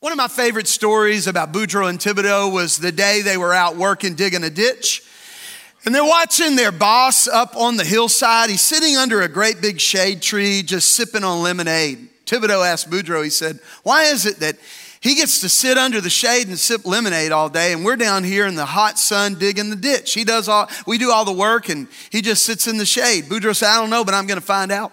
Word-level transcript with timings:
One 0.00 0.12
of 0.12 0.16
my 0.16 0.28
favorite 0.28 0.68
stories 0.68 1.26
about 1.26 1.52
Boudreaux 1.52 1.90
and 1.90 1.98
Thibodeau 1.98 2.52
was 2.52 2.76
the 2.76 2.92
day 2.92 3.20
they 3.20 3.36
were 3.36 3.52
out 3.52 3.74
working, 3.74 4.14
digging 4.14 4.44
a 4.44 4.50
ditch. 4.50 5.02
And 5.84 5.92
they're 5.92 6.04
watching 6.04 6.54
their 6.54 6.70
boss 6.70 7.26
up 7.26 7.56
on 7.56 7.76
the 7.76 7.84
hillside. 7.84 8.48
He's 8.48 8.62
sitting 8.62 8.96
under 8.96 9.22
a 9.22 9.28
great 9.28 9.60
big 9.60 9.80
shade 9.80 10.22
tree, 10.22 10.62
just 10.62 10.90
sipping 10.90 11.24
on 11.24 11.42
lemonade. 11.42 12.10
Thibodeau 12.26 12.64
asked 12.64 12.88
Boudreaux, 12.88 13.24
he 13.24 13.30
said, 13.30 13.58
Why 13.82 14.04
is 14.04 14.24
it 14.24 14.38
that 14.38 14.56
he 15.00 15.16
gets 15.16 15.40
to 15.40 15.48
sit 15.48 15.76
under 15.76 16.00
the 16.00 16.10
shade 16.10 16.46
and 16.46 16.56
sip 16.56 16.86
lemonade 16.86 17.32
all 17.32 17.48
day, 17.48 17.72
and 17.72 17.84
we're 17.84 17.96
down 17.96 18.22
here 18.22 18.46
in 18.46 18.54
the 18.54 18.66
hot 18.66 19.00
sun 19.00 19.34
digging 19.34 19.68
the 19.68 19.74
ditch? 19.74 20.14
He 20.14 20.22
does 20.22 20.48
all, 20.48 20.68
we 20.86 20.98
do 20.98 21.10
all 21.10 21.24
the 21.24 21.32
work, 21.32 21.68
and 21.68 21.88
he 22.10 22.22
just 22.22 22.44
sits 22.44 22.68
in 22.68 22.78
the 22.78 22.86
shade. 22.86 23.24
Boudreaux 23.24 23.56
said, 23.56 23.70
I 23.70 23.80
don't 23.80 23.90
know, 23.90 24.04
but 24.04 24.14
I'm 24.14 24.28
going 24.28 24.38
to 24.38 24.46
find 24.46 24.70
out. 24.70 24.92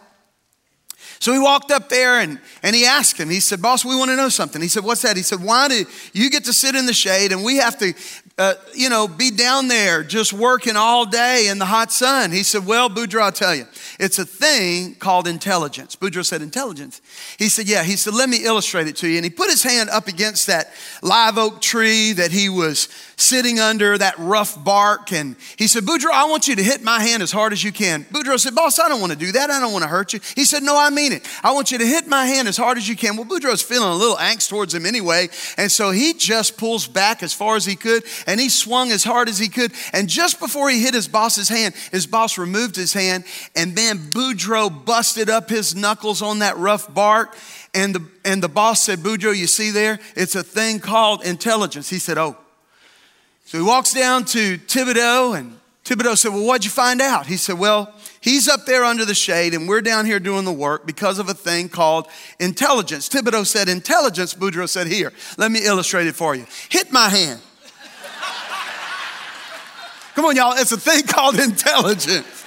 So 1.20 1.32
he 1.32 1.40
walked 1.40 1.72
up 1.72 1.90
there 1.90 2.20
and, 2.20 2.40
and 2.62 2.76
he 2.76 2.86
asked 2.86 3.18
him, 3.18 3.30
he 3.30 3.40
said, 3.40 3.62
Boss, 3.62 3.86
we 3.86 3.96
want 3.96 4.12
to 4.12 4.18
know 4.18 4.30
something. 4.30 4.62
He 4.62 4.68
said, 4.68 4.84
What's 4.84 5.02
that? 5.04 5.16
He 5.16 5.24
said, 5.24 5.44
Why 5.44 5.68
do 5.68 5.86
you 6.14 6.30
get 6.30 6.46
to 6.46 6.54
sit 6.54 6.76
in 6.76 6.86
the 6.86 6.94
shade 6.94 7.32
and 7.32 7.44
we 7.44 7.58
have 7.58 7.78
to, 7.80 7.94
uh, 8.38 8.56
you 8.74 8.90
know, 8.90 9.08
be 9.08 9.32
down 9.32 9.68
there 9.68 10.04
just 10.04 10.34
working 10.34 10.76
all 10.76 11.06
day 11.06 11.48
in 11.48 11.58
the 11.58 11.66
hot 11.66 11.92
sun? 11.92 12.32
He 12.32 12.44
said, 12.44 12.66
Well, 12.66 12.90
Boudreaux, 12.90 13.22
I'll 13.22 13.32
tell 13.32 13.56
you, 13.56 13.66
it's 14.00 14.20
a 14.20 14.26
thing 14.26 14.96
called 14.96 15.28
intelligence. 15.28 15.96
Boudreaux 15.96 16.26
said, 16.26 16.42
Intelligence. 16.42 17.02
He 17.40 17.50
said, 17.50 17.68
Yeah. 17.68 17.84
He 17.84 17.96
said, 17.96 18.14
Let 18.14 18.30
me 18.30 18.44
illustrate 18.44 18.88
it 18.88 18.98
to 18.98 19.08
you. 19.08 19.18
And 19.18 19.26
he 19.26 19.32
put 19.32 19.50
his 19.50 19.64
hand 19.64 19.90
up 19.90 20.08
against 20.08 20.48
that 20.48 20.74
live 21.02 21.38
oak 21.38 21.62
tree 21.62 22.12
that 22.14 22.32
he 22.32 22.50
was 22.50 22.90
sitting 23.18 23.60
under, 23.60 23.98
that 23.98 24.18
rough 24.18 24.62
bark. 24.64 25.12
And 25.12 25.36
he 25.58 25.68
said, 25.68 25.84
Boudreaux, 25.84 26.12
I 26.12 26.26
want 26.26 26.48
you 26.48 26.56
to 26.56 26.64
hit 26.64 26.84
my 26.84 27.00
hand 27.00 27.24
as 27.24 27.32
hard 27.32 27.54
as 27.54 27.64
you 27.64 27.72
can. 27.72 28.04
Boudreaux 28.06 28.40
said, 28.40 28.56
Boss, 28.56 28.80
I 28.80 28.90
don't 28.90 29.00
want 29.00 29.14
to 29.14 29.18
do 29.18 29.32
that. 29.34 29.50
I 29.50 29.60
don't 29.60 29.74
want 29.74 29.84
to 29.84 29.90
hurt 29.90 30.14
you. 30.14 30.20
He 30.36 30.46
said, 30.46 30.64
No, 30.64 30.78
I 30.78 30.90
mean 30.90 31.12
it. 31.12 31.28
I 31.44 31.52
want 31.52 31.72
you 31.72 31.78
to 31.78 31.86
hit 31.86 32.08
my 32.08 32.26
hand 32.26 32.48
as 32.48 32.58
hard 32.58 32.78
as 32.78 32.88
you 32.88 32.96
can. 32.96 33.16
Well, 33.18 33.26
Boudreaux's 33.26 33.62
feeling 33.62 33.90
a 33.90 33.96
little 33.96 34.18
angst 34.18 34.50
towards 34.50 34.74
him 34.74 34.86
anyway. 34.86 35.30
And 35.58 35.72
so 35.72 35.92
he 35.92 36.14
just 36.14 36.58
pulls 36.58 36.88
back 36.88 37.24
as 37.24 37.34
far 37.34 37.56
as 37.56 37.66
he 37.66 37.76
could 37.76 38.04
and 38.28 38.40
he 38.40 38.50
swung 38.50 38.92
as 38.92 39.04
hard 39.04 39.30
as 39.30 39.40
he 39.40 39.50
could. 39.50 39.72
And 39.94 40.10
just 40.10 40.40
before 40.40 40.70
he 40.70 40.82
hit 40.82 40.94
his 40.94 41.08
boss's 41.08 41.50
hand, 41.50 41.76
his 41.92 42.08
boss 42.08 42.38
removed 42.38 42.76
his 42.76 42.94
hand 42.94 43.26
and 43.56 43.76
then 43.76 43.98
Boudreaux 43.98 44.86
busted 44.86 45.30
up 45.30 45.50
his 45.50 45.76
knuckles 45.76 46.22
on 46.22 46.40
that 46.40 46.58
rough 46.58 46.94
bark. 46.94 47.36
And 47.74 47.94
the, 47.94 48.08
and 48.24 48.42
the 48.42 48.48
boss 48.48 48.82
said, 48.84 49.00
Boudreaux, 49.00 49.36
you 49.36 49.48
see 49.48 49.72
there? 49.72 50.00
It's 50.16 50.36
a 50.36 50.44
thing 50.44 50.80
called 50.80 51.26
intelligence. 51.26 51.90
He 51.90 52.00
said, 52.00 52.18
Oh. 52.18 52.38
So 53.56 53.62
he 53.62 53.66
walks 53.66 53.94
down 53.94 54.26
to 54.26 54.58
Thibodeau 54.58 55.40
and 55.40 55.58
Thibodeau 55.86 56.18
said, 56.18 56.34
Well, 56.34 56.46
what'd 56.46 56.66
you 56.66 56.70
find 56.70 57.00
out? 57.00 57.26
He 57.26 57.38
said, 57.38 57.58
Well, 57.58 57.90
he's 58.20 58.50
up 58.50 58.66
there 58.66 58.84
under 58.84 59.06
the 59.06 59.16
shade 59.16 59.54
and 59.54 59.66
we're 59.66 59.80
down 59.80 60.06
here 60.06 60.20
doing 60.20 60.44
the 60.44 60.52
work 60.52 60.86
because 60.86 61.20
of 61.20 61.30
a 61.30 61.34
thing 61.34 61.70
called 61.70 62.10
intelligence. 62.38 63.08
Thibodeau 63.08 63.46
said, 63.46 63.70
Intelligence. 63.70 64.34
Boudreaux 64.34 64.68
said, 64.68 64.88
Here, 64.88 65.14
let 65.38 65.54
me 65.54 65.64
illustrate 65.64 66.06
it 66.06 66.16
for 66.16 66.36
you. 66.36 66.46
Hit 66.68 66.92
my 66.92 67.08
hand. 67.08 67.40
Come 70.16 70.26
on, 70.26 70.36
y'all, 70.36 70.58
it's 70.58 70.74
a 70.74 70.78
thing 70.78 71.04
called 71.04 71.36
intelligence. 71.40 72.45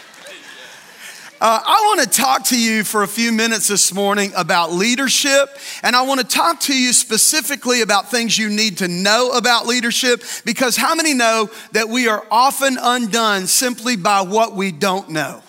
Uh, 1.41 1.61
I 1.65 1.83
want 1.87 2.01
to 2.01 2.21
talk 2.21 2.45
to 2.47 2.61
you 2.61 2.83
for 2.83 3.05
a 3.05 3.07
few 3.07 3.31
minutes 3.31 3.69
this 3.69 3.95
morning 3.95 4.33
about 4.35 4.73
leadership, 4.73 5.49
and 5.85 5.95
I 5.95 6.03
want 6.03 6.21
to 6.21 6.27
talk 6.27 6.59
to 6.63 6.77
you 6.77 6.93
specifically 6.93 7.81
about 7.81 8.11
things 8.11 8.37
you 8.37 8.51
need 8.51 8.79
to 8.79 8.89
know 8.89 9.31
about 9.31 9.65
leadership 9.65 10.25
because 10.45 10.77
how 10.77 10.97
many 10.97 11.15
know 11.15 11.49
that 11.73 11.89
we 11.89 12.09
are 12.09 12.27
often 12.29 12.77
undone 12.81 13.47
simply 13.47 13.95
by 13.95 14.23
what 14.23 14.57
we 14.57 14.73
don't 14.73 15.11
know? 15.11 15.41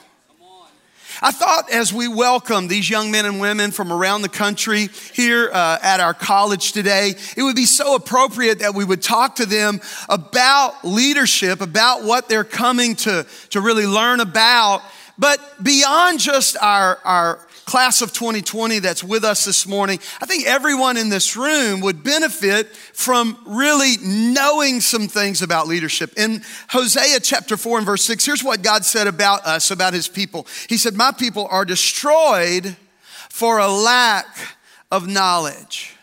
I 1.23 1.31
thought 1.31 1.71
as 1.71 1.91
we 1.91 2.07
welcome 2.07 2.67
these 2.67 2.87
young 2.87 3.09
men 3.09 3.25
and 3.25 3.41
women 3.41 3.71
from 3.71 3.91
around 3.91 4.21
the 4.21 4.29
country 4.29 4.89
here 5.15 5.49
uh, 5.51 5.79
at 5.81 5.99
our 5.99 6.13
college 6.13 6.71
today, 6.71 7.15
it 7.35 7.41
would 7.41 7.55
be 7.55 7.65
so 7.65 7.95
appropriate 7.95 8.59
that 8.59 8.75
we 8.75 8.85
would 8.85 9.01
talk 9.01 9.37
to 9.37 9.47
them 9.47 9.81
about 10.07 10.85
leadership, 10.85 11.61
about 11.61 12.03
what 12.03 12.29
they're 12.29 12.43
coming 12.43 12.95
to, 12.97 13.25
to 13.49 13.59
really 13.59 13.87
learn 13.87 14.19
about 14.19 14.83
but 15.19 15.39
beyond 15.61 16.19
just 16.19 16.55
our, 16.61 16.97
our 17.03 17.45
class 17.65 18.01
of 18.01 18.13
2020 18.13 18.79
that's 18.79 19.03
with 19.03 19.25
us 19.25 19.43
this 19.43 19.67
morning, 19.67 19.99
I 20.21 20.25
think 20.25 20.47
everyone 20.47 20.95
in 20.95 21.09
this 21.09 21.35
room 21.35 21.81
would 21.81 22.03
benefit 22.03 22.67
from 22.93 23.37
really 23.45 23.95
knowing 24.01 24.79
some 24.79 25.09
things 25.09 25.41
about 25.41 25.67
leadership. 25.67 26.13
In 26.17 26.41
Hosea 26.69 27.19
chapter 27.19 27.57
4 27.57 27.79
and 27.79 27.85
verse 27.85 28.03
6, 28.05 28.25
here's 28.25 28.43
what 28.43 28.63
God 28.63 28.85
said 28.85 29.07
about 29.07 29.45
us, 29.45 29.71
about 29.71 29.93
his 29.93 30.07
people. 30.07 30.47
He 30.69 30.77
said, 30.77 30.95
My 30.95 31.11
people 31.11 31.47
are 31.51 31.65
destroyed 31.65 32.77
for 33.29 33.59
a 33.59 33.67
lack 33.67 34.25
of 34.89 35.05
knowledge. 35.07 35.97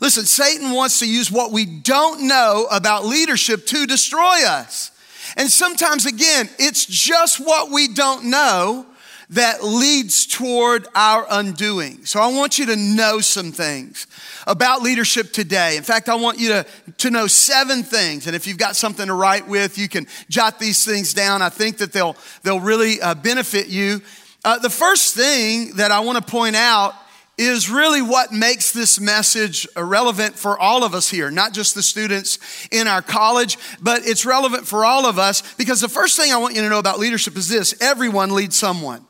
Listen, 0.00 0.24
Satan 0.24 0.72
wants 0.72 0.98
to 1.00 1.08
use 1.08 1.30
what 1.30 1.52
we 1.52 1.66
don't 1.66 2.26
know 2.26 2.66
about 2.70 3.04
leadership 3.04 3.66
to 3.66 3.86
destroy 3.86 4.44
us. 4.46 4.90
And 5.36 5.50
sometimes, 5.50 6.06
again, 6.06 6.48
it's 6.58 6.86
just 6.86 7.40
what 7.40 7.70
we 7.70 7.88
don't 7.88 8.26
know 8.30 8.86
that 9.30 9.64
leads 9.64 10.26
toward 10.26 10.86
our 10.94 11.26
undoing. 11.28 12.04
So 12.04 12.20
I 12.20 12.28
want 12.28 12.58
you 12.58 12.66
to 12.66 12.76
know 12.76 13.20
some 13.20 13.52
things 13.52 14.06
about 14.46 14.82
leadership 14.82 15.32
today. 15.32 15.76
In 15.76 15.82
fact, 15.82 16.08
I 16.08 16.14
want 16.14 16.38
you 16.38 16.48
to, 16.48 16.66
to 16.98 17.10
know 17.10 17.26
seven 17.26 17.82
things. 17.82 18.26
And 18.26 18.36
if 18.36 18.46
you've 18.46 18.58
got 18.58 18.76
something 18.76 19.06
to 19.06 19.14
write 19.14 19.48
with, 19.48 19.78
you 19.78 19.88
can 19.88 20.06
jot 20.28 20.58
these 20.58 20.84
things 20.84 21.14
down. 21.14 21.42
I 21.42 21.48
think 21.48 21.78
that 21.78 21.92
they'll, 21.92 22.16
they'll 22.42 22.60
really 22.60 23.00
uh, 23.00 23.14
benefit 23.14 23.68
you. 23.68 24.02
Uh, 24.44 24.58
the 24.58 24.70
first 24.70 25.14
thing 25.14 25.76
that 25.76 25.90
I 25.90 26.00
want 26.00 26.24
to 26.24 26.30
point 26.30 26.54
out 26.54 26.94
is 27.36 27.68
really 27.68 28.02
what 28.02 28.32
makes 28.32 28.72
this 28.72 29.00
message 29.00 29.66
relevant 29.76 30.36
for 30.36 30.58
all 30.58 30.84
of 30.84 30.94
us 30.94 31.08
here, 31.08 31.30
not 31.30 31.52
just 31.52 31.74
the 31.74 31.82
students 31.82 32.38
in 32.70 32.86
our 32.86 33.02
college, 33.02 33.58
but 33.80 34.06
it's 34.06 34.24
relevant 34.24 34.66
for 34.66 34.84
all 34.84 35.06
of 35.06 35.18
us 35.18 35.42
because 35.54 35.80
the 35.80 35.88
first 35.88 36.16
thing 36.16 36.32
I 36.32 36.36
want 36.36 36.54
you 36.54 36.62
to 36.62 36.68
know 36.68 36.78
about 36.78 36.98
leadership 36.98 37.36
is 37.36 37.48
this 37.48 37.74
everyone 37.80 38.34
leads 38.34 38.56
someone. 38.56 39.04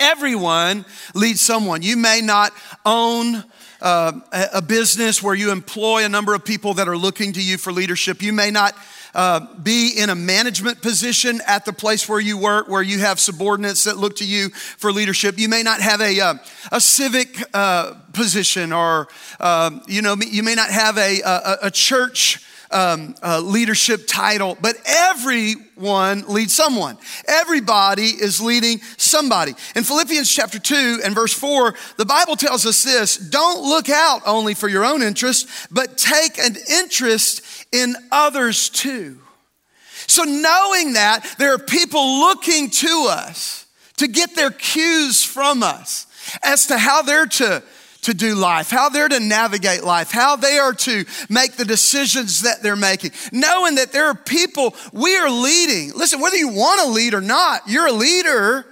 Everyone 0.00 0.84
leads 1.14 1.40
someone. 1.40 1.82
You 1.82 1.96
may 1.96 2.20
not 2.22 2.52
own 2.84 3.44
uh, 3.82 4.12
a 4.54 4.62
business 4.62 5.22
where 5.22 5.34
you 5.34 5.50
employ 5.50 6.04
a 6.04 6.08
number 6.08 6.34
of 6.34 6.44
people 6.44 6.74
that 6.74 6.88
are 6.88 6.96
looking 6.96 7.32
to 7.32 7.42
you 7.42 7.58
for 7.58 7.72
leadership. 7.72 8.22
You 8.22 8.32
may 8.32 8.50
not 8.50 8.74
uh, 9.14 9.40
be 9.56 9.92
in 9.98 10.08
a 10.08 10.14
management 10.14 10.80
position 10.80 11.40
at 11.46 11.64
the 11.64 11.72
place 11.72 12.08
where 12.08 12.20
you 12.20 12.38
work, 12.38 12.68
where 12.68 12.82
you 12.82 13.00
have 13.00 13.20
subordinates 13.20 13.84
that 13.84 13.96
look 13.96 14.16
to 14.16 14.24
you 14.24 14.50
for 14.50 14.92
leadership. 14.92 15.38
You 15.38 15.48
may 15.48 15.62
not 15.62 15.80
have 15.80 16.00
a, 16.00 16.18
uh, 16.20 16.34
a 16.70 16.80
civic 16.80 17.42
uh, 17.52 17.94
position, 18.12 18.72
or 18.72 19.08
um, 19.40 19.82
you 19.86 20.00
know, 20.00 20.16
you 20.16 20.42
may 20.42 20.54
not 20.54 20.70
have 20.70 20.96
a, 20.96 21.20
a, 21.20 21.58
a 21.64 21.70
church. 21.70 22.40
Um, 22.72 23.14
uh, 23.22 23.40
leadership 23.40 24.06
title, 24.06 24.56
but 24.60 24.76
everyone 24.86 26.24
leads 26.26 26.54
someone. 26.54 26.96
Everybody 27.28 28.06
is 28.06 28.40
leading 28.40 28.80
somebody. 28.96 29.52
In 29.76 29.84
Philippians 29.84 30.32
chapter 30.32 30.58
2 30.58 31.02
and 31.04 31.14
verse 31.14 31.34
4, 31.34 31.74
the 31.98 32.06
Bible 32.06 32.34
tells 32.34 32.64
us 32.64 32.82
this 32.82 33.18
don't 33.18 33.62
look 33.62 33.90
out 33.90 34.22
only 34.24 34.54
for 34.54 34.68
your 34.68 34.86
own 34.86 35.02
interest, 35.02 35.48
but 35.70 35.98
take 35.98 36.38
an 36.38 36.56
interest 36.70 37.42
in 37.72 37.94
others 38.10 38.70
too. 38.70 39.18
So, 40.06 40.24
knowing 40.24 40.94
that 40.94 41.26
there 41.38 41.54
are 41.54 41.58
people 41.58 42.20
looking 42.20 42.70
to 42.70 43.06
us 43.10 43.66
to 43.98 44.08
get 44.08 44.34
their 44.34 44.50
cues 44.50 45.22
from 45.22 45.62
us 45.62 46.06
as 46.42 46.66
to 46.66 46.78
how 46.78 47.02
they're 47.02 47.26
to, 47.26 47.62
to 48.02 48.14
do 48.14 48.34
life, 48.34 48.70
how 48.70 48.88
they're 48.88 49.08
to 49.08 49.20
navigate 49.20 49.84
life, 49.84 50.10
how 50.10 50.36
they 50.36 50.58
are 50.58 50.72
to 50.72 51.04
make 51.28 51.52
the 51.52 51.64
decisions 51.64 52.42
that 52.42 52.62
they're 52.62 52.76
making. 52.76 53.12
Knowing 53.32 53.76
that 53.76 53.92
there 53.92 54.06
are 54.06 54.14
people 54.14 54.74
we 54.92 55.16
are 55.16 55.30
leading. 55.30 55.92
Listen, 55.94 56.20
whether 56.20 56.36
you 56.36 56.48
want 56.48 56.80
to 56.80 56.88
lead 56.88 57.14
or 57.14 57.20
not, 57.20 57.62
you're 57.68 57.86
a 57.86 57.92
leader 57.92 58.66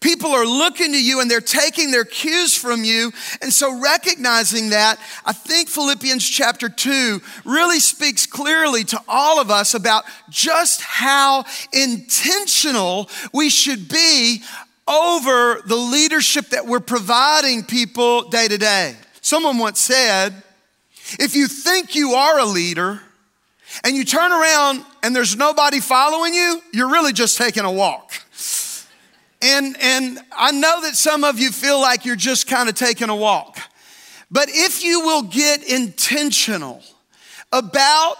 People 0.00 0.32
are 0.32 0.46
looking 0.46 0.92
to 0.92 1.02
you 1.02 1.20
and 1.20 1.30
they're 1.30 1.40
taking 1.40 1.90
their 1.90 2.04
cues 2.04 2.54
from 2.54 2.84
you. 2.84 3.12
And 3.40 3.50
so, 3.50 3.80
recognizing 3.80 4.70
that, 4.70 4.98
I 5.24 5.32
think 5.32 5.70
Philippians 5.70 6.28
chapter 6.28 6.68
2 6.68 7.20
really 7.46 7.80
speaks 7.80 8.26
clearly 8.26 8.84
to 8.84 9.00
all 9.08 9.40
of 9.40 9.50
us 9.50 9.72
about 9.72 10.04
just 10.28 10.82
how 10.82 11.46
intentional 11.72 13.08
we 13.32 13.48
should 13.48 13.88
be 13.88 14.42
over 14.88 15.62
the 15.66 15.76
leadership 15.76 16.50
that 16.50 16.66
we're 16.66 16.80
providing 16.80 17.64
people 17.64 18.28
day 18.28 18.48
to 18.48 18.58
day. 18.58 18.94
Someone 19.20 19.58
once 19.58 19.80
said, 19.80 20.42
if 21.18 21.34
you 21.34 21.48
think 21.48 21.94
you 21.94 22.12
are 22.12 22.38
a 22.38 22.44
leader 22.44 23.00
and 23.84 23.96
you 23.96 24.04
turn 24.04 24.32
around 24.32 24.84
and 25.02 25.14
there's 25.14 25.36
nobody 25.36 25.80
following 25.80 26.34
you, 26.34 26.60
you're 26.72 26.90
really 26.90 27.12
just 27.12 27.36
taking 27.36 27.64
a 27.64 27.72
walk. 27.72 28.12
And, 29.42 29.76
and 29.80 30.18
I 30.32 30.52
know 30.52 30.82
that 30.82 30.96
some 30.96 31.24
of 31.24 31.38
you 31.38 31.50
feel 31.50 31.80
like 31.80 32.04
you're 32.04 32.16
just 32.16 32.46
kind 32.46 32.68
of 32.68 32.74
taking 32.74 33.08
a 33.08 33.16
walk. 33.16 33.58
But 34.30 34.48
if 34.50 34.82
you 34.82 35.00
will 35.00 35.22
get 35.22 35.62
intentional 35.62 36.82
about 37.52 38.16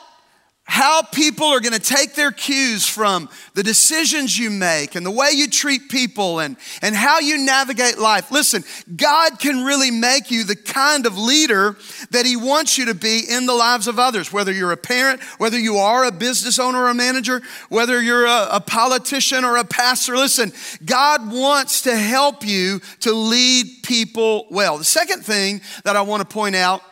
how 0.67 1.01
people 1.01 1.47
are 1.47 1.61
going 1.61 1.73
to 1.73 1.79
take 1.79 2.15
their 2.17 2.33
cues 2.33 2.87
from 2.87 3.29
the 3.55 3.63
decisions 3.63 4.37
you 4.37 4.51
make 4.51 4.97
and 4.97 5.07
the 5.07 5.11
way 5.13 5.31
you 5.33 5.49
treat 5.49 5.89
people 5.89 6.41
and, 6.41 6.57
and 6.83 6.95
how 6.95 7.21
you 7.21 7.39
navigate 7.39 7.99
life. 7.99 8.33
Listen, 8.33 8.65
God 8.95 9.39
can 9.39 9.65
really 9.65 9.93
make 9.93 10.31
you 10.33 10.43
the 10.43 10.57
kind 10.57 11.07
of 11.07 11.17
leader 11.17 11.77
that 12.11 12.27
He 12.27 12.37
wants 12.37 12.77
you 12.77 12.87
to 12.87 12.95
be 12.95 13.23
in 13.29 13.47
the 13.47 13.55
lives 13.55 13.87
of 13.87 14.01
others, 14.01 14.33
whether 14.33 14.51
you're 14.53 14.73
a 14.73 14.77
parent, 14.77 15.23
whether 15.39 15.59
you 15.59 15.77
are 15.77 16.05
a 16.05 16.13
business 16.13 16.59
owner 16.59 16.81
or 16.81 16.89
a 16.89 16.95
manager, 16.95 17.43
whether 17.69 18.03
you're 18.03 18.27
a, 18.27 18.49
a 18.53 18.61
politician 18.61 19.45
or 19.45 19.57
a 19.57 19.65
pastor. 19.65 20.17
Listen, 20.17 20.53
God 20.85 21.33
wants 21.33 21.83
to 21.83 21.97
help 21.97 22.45
you 22.45 22.81
to 23.01 23.13
lead 23.13 23.67
people 23.85 24.47
well. 24.51 24.79
The 24.79 24.85
second 24.85 25.25
thing 25.25 25.61
that 25.85 25.95
I 25.95 26.03
want 26.03 26.29
to 26.29 26.35
point 26.35 26.57
out 26.57 26.83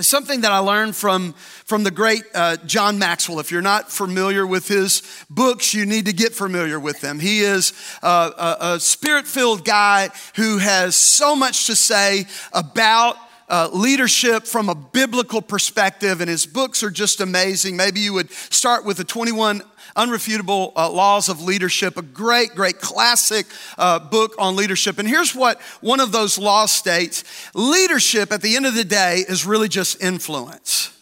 Something 0.00 0.40
that 0.42 0.52
I 0.52 0.58
learned 0.58 0.96
from, 0.96 1.34
from 1.64 1.84
the 1.84 1.90
great 1.90 2.22
uh, 2.34 2.56
John 2.64 2.98
Maxwell. 2.98 3.38
If 3.38 3.50
you're 3.50 3.60
not 3.60 3.92
familiar 3.92 4.46
with 4.46 4.66
his 4.66 5.02
books, 5.28 5.74
you 5.74 5.84
need 5.84 6.06
to 6.06 6.12
get 6.12 6.32
familiar 6.32 6.80
with 6.80 7.00
them. 7.00 7.18
He 7.20 7.40
is 7.40 7.72
uh, 8.02 8.56
a, 8.60 8.74
a 8.74 8.80
spirit 8.80 9.26
filled 9.26 9.64
guy 9.64 10.10
who 10.36 10.58
has 10.58 10.96
so 10.96 11.36
much 11.36 11.66
to 11.66 11.76
say 11.76 12.26
about 12.52 13.16
uh, 13.50 13.68
leadership 13.72 14.46
from 14.46 14.68
a 14.68 14.74
biblical 14.74 15.42
perspective, 15.42 16.20
and 16.20 16.30
his 16.30 16.46
books 16.46 16.82
are 16.82 16.90
just 16.90 17.20
amazing. 17.20 17.76
Maybe 17.76 18.00
you 18.00 18.14
would 18.14 18.30
start 18.30 18.84
with 18.84 18.96
the 18.96 19.04
21 19.04 19.62
Unrefutable 19.96 20.72
uh, 20.76 20.88
Laws 20.88 21.28
of 21.28 21.42
Leadership, 21.42 21.96
a 21.96 22.02
great, 22.02 22.54
great 22.54 22.80
classic 22.80 23.46
uh, 23.76 23.98
book 23.98 24.34
on 24.38 24.54
leadership. 24.54 24.98
And 24.98 25.08
here's 25.08 25.34
what 25.34 25.60
one 25.80 25.98
of 25.98 26.12
those 26.12 26.38
laws 26.38 26.70
states 26.70 27.24
leadership 27.54 28.32
at 28.32 28.40
the 28.40 28.54
end 28.54 28.66
of 28.66 28.74
the 28.74 28.84
day 28.84 29.24
is 29.28 29.44
really 29.44 29.68
just 29.68 30.00
influence. 30.00 30.96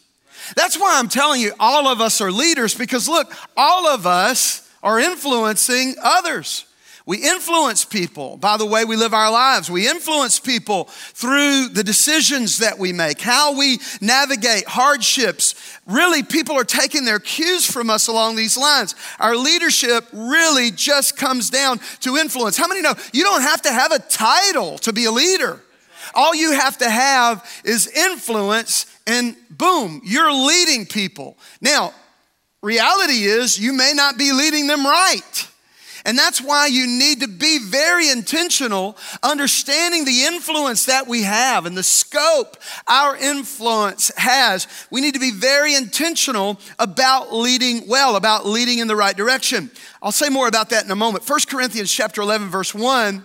That's 0.57 0.79
why 0.79 0.99
I'm 0.99 1.09
telling 1.09 1.43
you, 1.43 1.53
all 1.61 1.87
of 1.87 2.01
us 2.01 2.21
are 2.23 2.33
leaders 2.33 2.75
because 2.75 3.09
look, 3.09 3.31
all 3.57 3.87
of 3.87 4.07
us 4.07 4.69
are 4.83 4.99
influencing 4.99 5.97
others. 6.03 6.65
We 7.09 7.25
influence 7.27 7.87
people 7.87 8.37
by 8.37 8.59
the 8.59 8.67
way 8.67 8.85
we 8.85 8.95
live 8.95 9.15
our 9.15 9.31
lives. 9.31 9.71
We 9.71 9.89
influence 9.89 10.39
people 10.39 10.85
through 10.85 11.71
the 11.71 11.83
decisions 11.83 12.59
that 12.59 12.79
we 12.79 12.93
make, 12.93 13.23
how 13.23 13.57
we 13.57 13.79
navigate 14.03 14.67
hardships. 14.69 15.55
Really, 15.87 16.23
people 16.23 16.57
are 16.57 16.65
taking 16.65 17.07
their 17.07 17.19
cues 17.19 17.65
from 17.65 17.89
us 17.89 18.09
along 18.09 18.37
these 18.37 18.59
lines. 18.59 18.95
Our 19.19 19.37
leadership 19.37 20.05
really 20.13 20.71
just 20.71 21.17
comes 21.17 21.49
down 21.49 21.81
to 22.01 22.19
influence. 22.19 22.59
How 22.59 22.69
many 22.69 22.83
know 22.83 22.93
you 23.15 23.23
don't 23.23 23.41
have 23.41 23.63
to 23.63 23.73
have 23.73 23.91
a 23.91 24.01
title 24.01 24.77
to 24.81 24.93
be 24.93 25.07
a 25.07 25.11
leader? 25.11 25.63
All 26.15 26.35
you 26.35 26.53
have 26.53 26.77
to 26.77 26.91
have 26.91 27.43
is 27.65 27.87
influence, 27.87 28.85
and 29.07 29.35
boom, 29.49 30.03
you're 30.05 30.31
leading 30.31 30.85
people. 30.85 31.39
Now, 31.63 31.95
reality 32.61 33.25
is 33.25 33.59
you 33.59 33.73
may 33.73 33.93
not 33.95 34.19
be 34.19 34.31
leading 34.33 34.67
them 34.67 34.85
right. 34.85 35.48
And 36.09 36.17
that's 36.17 36.41
why 36.41 36.69
you 36.69 36.87
need 36.87 37.21
to 37.21 37.29
be 37.29 37.59
very 37.59 38.09
intentional, 38.09 38.97
understanding 39.23 40.07
the 40.07 40.25
influence 40.25 40.87
that 40.87 41.07
we 41.07 41.25
have 41.25 41.67
and 41.67 41.77
the 41.77 41.83
scope 41.83 42.57
our 42.87 43.15
influence 43.15 44.11
has. 44.17 44.67
We 44.91 45.03
need 45.03 45.13
to 45.13 45.21
be 45.21 45.33
very 45.33 45.75
intentional 45.75 46.59
about 46.79 47.35
leading 47.35 47.87
well, 47.87 48.17
about 48.17 48.47
leading 48.47 48.79
in 48.79 48.89
the 48.89 48.97
right 48.97 49.15
direction. 49.15 49.71
I'll 50.03 50.11
say 50.11 50.31
more 50.31 50.49
about 50.49 50.71
that 50.71 50.83
in 50.83 50.91
a 50.91 50.97
moment. 50.97 51.29
1 51.29 51.41
Corinthians 51.47 51.93
chapter 51.93 52.23
11, 52.23 52.49
verse 52.49 52.75
1, 52.75 53.23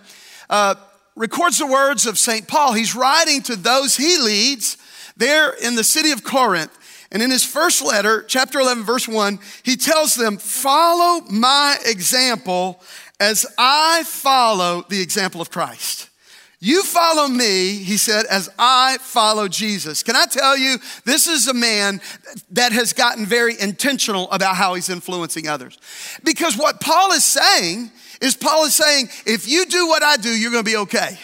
uh, 0.49 0.75
records 1.15 1.59
the 1.59 1.67
words 1.67 2.05
of 2.05 2.19
St. 2.19 2.49
Paul. 2.49 2.73
He's 2.73 2.95
writing 2.95 3.43
to 3.43 3.55
those 3.55 3.95
he 3.95 4.17
leads 4.17 4.77
there 5.15 5.53
in 5.53 5.75
the 5.75 5.85
city 5.85 6.11
of 6.11 6.25
Corinth. 6.25 6.77
And 7.13 7.21
in 7.21 7.29
his 7.29 7.45
first 7.45 7.83
letter, 7.83 8.23
chapter 8.23 8.59
11, 8.59 8.83
verse 8.83 9.07
1, 9.07 9.39
he 9.61 9.77
tells 9.77 10.15
them, 10.15 10.37
Follow 10.37 11.21
my 11.29 11.77
example 11.85 12.81
as 13.19 13.45
I 13.57 14.03
follow 14.05 14.83
the 14.89 14.99
example 14.99 15.39
of 15.39 15.51
Christ. 15.51 16.09
You 16.59 16.81
follow 16.81 17.27
me, 17.27 17.75
he 17.75 17.97
said, 17.97 18.25
as 18.25 18.49
I 18.57 18.97
follow 19.01 19.49
Jesus. 19.49 20.01
Can 20.01 20.15
I 20.15 20.25
tell 20.25 20.57
you, 20.57 20.77
this 21.03 21.27
is 21.27 21.49
a 21.49 21.53
man 21.53 21.99
that 22.51 22.71
has 22.71 22.93
gotten 22.93 23.25
very 23.25 23.59
intentional 23.59 24.31
about 24.31 24.55
how 24.55 24.73
he's 24.73 24.89
influencing 24.89 25.47
others. 25.47 25.77
Because 26.23 26.57
what 26.57 26.79
Paul 26.79 27.11
is 27.11 27.25
saying 27.25 27.91
is, 28.21 28.37
Paul 28.37 28.63
is 28.63 28.75
saying, 28.75 29.09
if 29.25 29.45
you 29.45 29.65
do 29.65 29.87
what 29.87 30.03
I 30.03 30.15
do, 30.15 30.29
you're 30.29 30.51
gonna 30.51 30.63
be 30.63 30.77
okay. 30.77 31.19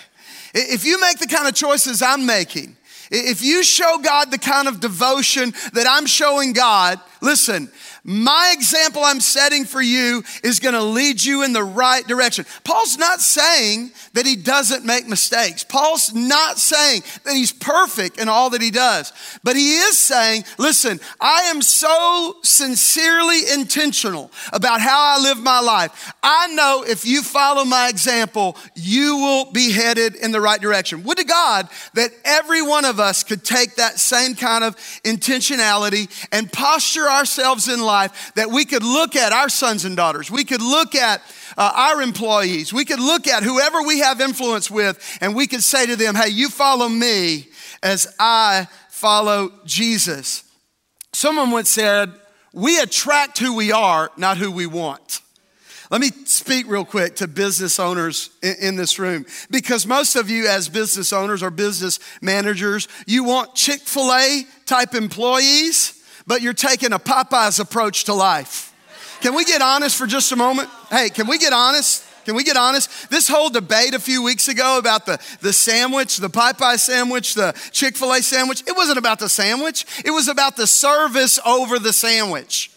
If 0.54 0.84
you 0.84 1.00
make 1.00 1.20
the 1.20 1.28
kind 1.28 1.48
of 1.48 1.56
choices 1.56 2.02
I'm 2.02 2.26
making, 2.26 2.76
if 3.12 3.42
you 3.42 3.64
show 3.64 3.98
God 4.00 4.32
the 4.32 4.38
kind 4.38 4.68
of 4.68 4.80
devotion 4.80 5.54
that 5.74 5.88
I'm 5.90 6.06
showing 6.06 6.54
God, 6.54 7.00
listen, 7.22 7.72
my 8.04 8.54
example 8.56 9.04
I'm 9.04 9.20
setting 9.20 9.66
for 9.66 9.82
you 9.82 10.24
is 10.44 10.60
going 10.60 10.74
to 10.74 10.84
lead 10.84 11.24
you 11.24 11.44
in 11.44 11.54
the 11.54 11.64
right 11.64 12.06
direction. 12.08 12.46
Paul's 12.64 12.98
not 12.98 13.20
saying 13.20 13.92
that 14.14 14.26
he 14.26 14.36
doesn't 14.36 14.86
make 14.86 15.08
mistakes. 15.08 15.64
Paul's 15.64 16.14
not 16.14 16.58
saying 16.58 17.04
that 17.26 17.34
he's 17.34 17.52
perfect 17.52 18.20
in 18.20 18.30
all 18.30 18.50
that 18.52 18.62
he 18.62 18.72
does. 18.72 19.14
But 19.44 19.56
he 19.56 19.76
is 19.76 19.98
saying, 19.98 20.46
listen, 20.58 21.00
I 21.20 21.44
am 21.44 21.62
so 21.62 22.38
sincerely 22.44 23.52
intentional 23.54 24.32
about 24.54 24.82
how 24.82 25.18
I 25.18 25.22
live 25.22 25.38
my 25.40 25.60
life. 25.60 26.14
I 26.24 26.48
know 26.48 26.84
if 26.88 27.06
you 27.06 27.22
follow 27.22 27.66
my 27.66 27.90
example, 27.90 28.58
you 28.76 29.18
will 29.18 29.52
be 29.52 29.72
headed 29.72 30.16
in 30.16 30.32
the 30.32 30.42
right 30.42 30.60
direction. 30.62 31.04
Would 31.04 31.18
to 31.18 31.26
God 31.26 31.68
that 31.94 32.12
every 32.24 32.62
one 32.62 32.86
of 32.86 33.00
us 33.00 33.24
could 33.24 33.44
take 33.44 33.76
that 33.76 34.00
same 34.00 34.36
kind 34.36 34.64
of 34.64 34.76
intentionality 35.04 36.10
and 36.32 36.52
posture 36.52 37.08
ourselves 37.08 37.68
in 37.68 37.82
life 37.82 37.89
that 38.36 38.50
we 38.50 38.66
could 38.66 38.84
look 38.84 39.16
at 39.16 39.34
our 39.34 39.50
sons 39.50 39.86
and 39.86 39.96
daughters, 39.96 40.32
we 40.32 40.44
could 40.44 40.62
look 40.62 40.96
at 40.96 41.22
uh, 41.58 41.72
our 41.76 42.02
employees, 42.02 42.74
we 42.74 42.86
could 42.86 43.00
look 43.00 43.28
at 43.28 43.44
whoever 43.44 43.82
we 43.82 44.00
have 44.00 44.22
influence 44.22 44.70
with, 44.70 45.18
and 45.22 45.36
we 45.36 45.48
could 45.48 45.64
say 45.64 45.86
to 45.86 45.96
them, 45.96 46.16
Hey, 46.16 46.30
you 46.30 46.50
follow 46.50 46.88
me 46.88 47.48
as 47.84 48.14
I 48.20 48.68
follow 48.90 49.52
Jesus. 49.66 50.44
Someone 51.14 51.52
once 51.52 51.70
said, 51.70 52.12
We 52.54 52.80
attract 52.80 53.40
who 53.40 53.56
we 53.56 53.72
are, 53.72 54.12
not 54.18 54.38
who 54.38 54.52
we 54.52 54.68
want. 54.68 55.22
Let 55.92 56.02
me 56.02 56.12
speak 56.26 56.68
real 56.68 56.86
quick 56.86 57.16
to 57.16 57.28
business 57.28 57.80
owners 57.80 58.30
in, 58.44 58.56
in, 58.62 58.76
this 58.76 59.00
room 59.00 59.26
because 59.50 59.88
most 59.88 60.16
of 60.16 60.30
you, 60.30 60.48
as 60.48 60.70
business 60.70 61.12
owners 61.12 61.42
or 61.42 61.50
business 61.50 62.00
managers, 62.22 62.88
you 63.08 63.24
want 63.24 63.56
Chick 63.56 63.82
fil 63.82 64.14
A 64.14 64.44
type 64.68 64.94
employees 64.94 65.99
but 66.30 66.44
you're 66.44 66.54
taking 66.54 66.94
a 66.94 67.00
Popeye's 67.00 67.60
approach 67.60 68.04
to 68.04 68.14
life. 68.14 68.72
Can 69.20 69.34
we 69.34 69.44
get 69.46 69.64
honest 69.64 69.98
for 69.98 70.06
just 70.06 70.32
a 70.32 70.36
moment? 70.36 70.70
Hey, 70.92 71.10
can 71.10 71.28
we 71.28 71.40
get 71.40 71.54
honest? 71.54 72.06
Can 72.24 72.36
we 72.36 72.44
get 72.44 72.56
honest? 72.56 73.10
This 73.10 73.28
whole 73.28 73.50
debate 73.50 73.96
a 73.96 74.00
few 74.00 74.22
weeks 74.22 74.48
ago 74.48 74.78
about 74.78 75.08
the, 75.08 75.20
the 75.42 75.52
sandwich, 75.52 76.18
the 76.18 76.30
Popeye 76.30 76.78
sandwich, 76.78 77.34
the 77.34 77.54
Chick 77.72 77.98
fil 77.98 78.14
A 78.14 78.22
sandwich, 78.22 78.62
it 78.68 78.78
wasn't 78.78 79.00
about 79.00 79.18
the 79.18 79.28
sandwich. 79.28 79.88
It 80.06 80.12
was 80.12 80.28
about 80.28 80.56
the 80.56 80.68
service 80.68 81.40
over 81.48 81.80
the 81.80 81.92
sandwich. 81.92 82.70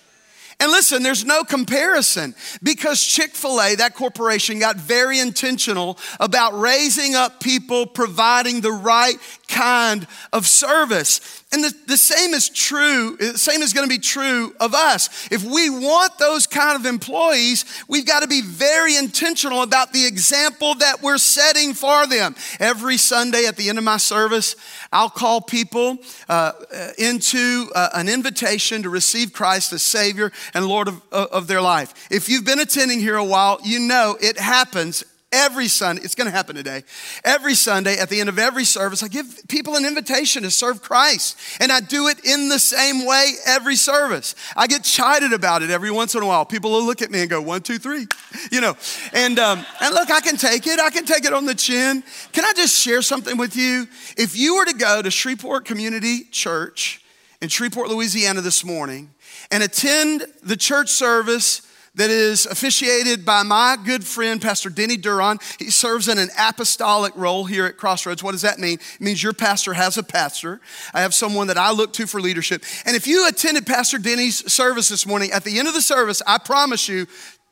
And 0.62 0.70
listen, 0.70 1.02
there's 1.02 1.24
no 1.24 1.42
comparison 1.42 2.36
because 2.62 3.04
Chick 3.04 3.32
fil 3.32 3.60
A, 3.60 3.74
that 3.74 3.94
corporation, 3.94 4.60
got 4.60 4.76
very 4.76 5.18
intentional 5.18 5.98
about 6.20 6.58
raising 6.58 7.16
up 7.16 7.40
people 7.40 7.84
providing 7.84 8.60
the 8.60 8.70
right 8.70 9.16
kind 9.52 10.06
of 10.32 10.46
service. 10.48 11.44
And 11.52 11.62
the, 11.62 11.74
the 11.86 11.96
same 11.98 12.32
is 12.32 12.48
true, 12.48 13.16
the 13.18 13.38
same 13.38 13.60
is 13.60 13.72
going 13.74 13.86
to 13.86 13.94
be 13.94 14.00
true 14.00 14.54
of 14.58 14.74
us. 14.74 15.28
If 15.30 15.44
we 15.44 15.68
want 15.68 16.18
those 16.18 16.46
kind 16.46 16.80
of 16.80 16.86
employees, 16.86 17.64
we've 17.88 18.06
got 18.06 18.20
to 18.20 18.28
be 18.28 18.40
very 18.40 18.96
intentional 18.96 19.62
about 19.62 19.92
the 19.92 20.06
example 20.06 20.74
that 20.76 21.02
we're 21.02 21.18
setting 21.18 21.74
for 21.74 22.06
them. 22.06 22.34
Every 22.58 22.96
Sunday 22.96 23.44
at 23.46 23.56
the 23.56 23.68
end 23.68 23.76
of 23.76 23.84
my 23.84 23.98
service, 23.98 24.56
I'll 24.92 25.10
call 25.10 25.42
people 25.42 25.98
uh, 26.28 26.52
into 26.96 27.70
uh, 27.74 27.90
an 27.94 28.08
invitation 28.08 28.82
to 28.84 28.88
receive 28.88 29.32
Christ 29.32 29.72
as 29.74 29.82
Savior 29.82 30.32
and 30.54 30.66
Lord 30.66 30.88
of, 30.88 31.02
of 31.12 31.46
their 31.46 31.60
life. 31.60 32.08
If 32.10 32.28
you've 32.28 32.46
been 32.46 32.60
attending 32.60 33.00
here 33.00 33.16
a 33.16 33.24
while, 33.24 33.60
you 33.62 33.78
know 33.78 34.16
it 34.20 34.38
happens 34.38 35.04
every 35.32 35.66
Sunday, 35.66 36.02
it's 36.02 36.14
gonna 36.14 36.30
happen 36.30 36.54
today. 36.54 36.84
Every 37.24 37.54
Sunday, 37.54 37.98
at 37.98 38.08
the 38.08 38.20
end 38.20 38.28
of 38.28 38.38
every 38.38 38.64
service, 38.64 39.02
I 39.02 39.08
give 39.08 39.42
people 39.48 39.74
an 39.74 39.84
invitation 39.84 40.42
to 40.42 40.50
serve 40.50 40.82
Christ. 40.82 41.38
And 41.60 41.72
I 41.72 41.80
do 41.80 42.08
it 42.08 42.24
in 42.24 42.48
the 42.48 42.58
same 42.58 43.06
way 43.06 43.32
every 43.46 43.76
service. 43.76 44.34
I 44.56 44.66
get 44.66 44.84
chided 44.84 45.32
about 45.32 45.62
it 45.62 45.70
every 45.70 45.90
once 45.90 46.14
in 46.14 46.22
a 46.22 46.26
while. 46.26 46.44
People 46.44 46.70
will 46.70 46.84
look 46.84 47.02
at 47.02 47.10
me 47.10 47.20
and 47.20 47.30
go, 47.30 47.40
one, 47.40 47.62
two, 47.62 47.78
three, 47.78 48.06
you 48.50 48.60
know. 48.60 48.76
And, 49.12 49.38
um, 49.38 49.64
and 49.80 49.94
look, 49.94 50.10
I 50.10 50.20
can 50.20 50.36
take 50.36 50.66
it. 50.66 50.78
I 50.78 50.90
can 50.90 51.04
take 51.04 51.24
it 51.24 51.32
on 51.32 51.46
the 51.46 51.54
chin. 51.54 52.04
Can 52.32 52.44
I 52.44 52.52
just 52.54 52.78
share 52.78 53.02
something 53.02 53.36
with 53.36 53.56
you? 53.56 53.86
If 54.16 54.36
you 54.36 54.56
were 54.56 54.66
to 54.66 54.74
go 54.74 55.02
to 55.02 55.10
Shreveport 55.10 55.64
Community 55.64 56.24
Church 56.30 57.02
in 57.40 57.48
Shreveport, 57.48 57.88
Louisiana 57.88 58.40
this 58.40 58.64
morning 58.64 59.10
and 59.50 59.62
attend 59.62 60.24
the 60.42 60.56
church 60.56 60.88
service 60.88 61.62
that 61.94 62.10
is 62.10 62.46
officiated 62.46 63.24
by 63.24 63.42
my 63.42 63.76
good 63.84 64.04
friend, 64.04 64.40
Pastor 64.40 64.70
Denny 64.70 64.96
Duron. 64.96 65.40
He 65.58 65.70
serves 65.70 66.08
in 66.08 66.18
an 66.18 66.30
apostolic 66.38 67.12
role 67.16 67.44
here 67.44 67.66
at 67.66 67.76
Crossroads. 67.76 68.22
What 68.22 68.32
does 68.32 68.42
that 68.42 68.58
mean? 68.58 68.78
It 68.94 69.00
means 69.00 69.22
your 69.22 69.34
pastor 69.34 69.74
has 69.74 69.98
a 69.98 70.02
pastor. 70.02 70.60
I 70.94 71.02
have 71.02 71.12
someone 71.12 71.48
that 71.48 71.58
I 71.58 71.70
look 71.72 71.92
to 71.94 72.06
for 72.06 72.20
leadership. 72.20 72.64
And 72.86 72.96
if 72.96 73.06
you 73.06 73.28
attended 73.28 73.66
Pastor 73.66 73.98
Denny's 73.98 74.50
service 74.50 74.88
this 74.88 75.06
morning, 75.06 75.32
at 75.32 75.44
the 75.44 75.58
end 75.58 75.68
of 75.68 75.74
the 75.74 75.82
service, 75.82 76.22
I 76.26 76.38
promise 76.38 76.88
you, 76.88 77.06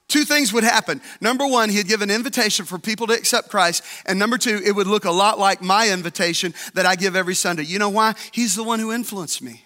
Two 0.09 0.25
things 0.25 0.53
would 0.53 0.65
happen. 0.65 1.01
Number 1.21 1.47
one, 1.47 1.71
he'd 1.71 1.87
give 1.87 2.03
an 2.03 2.11
invitation 2.11 2.65
for 2.65 2.81
people 2.81 3.07
to 3.07 3.13
accept 3.13 3.49
Christ. 3.49 3.85
And 4.07 4.19
number 4.19 4.39
two, 4.39 4.61
it 4.65 4.73
would 4.73 4.89
look 4.89 5.05
a 5.05 5.11
lot 5.13 5.39
like 5.39 5.63
my 5.63 5.89
invitation 5.89 6.53
that 6.75 6.85
I 6.85 6.97
give 6.97 7.15
every 7.15 7.37
Sunday. 7.37 7.63
You 7.63 7.79
know 7.79 7.91
why? 7.91 8.15
He's 8.33 8.57
the 8.57 8.65
one 8.65 8.81
who 8.81 8.93
influenced 8.93 9.41
me. 9.41 9.63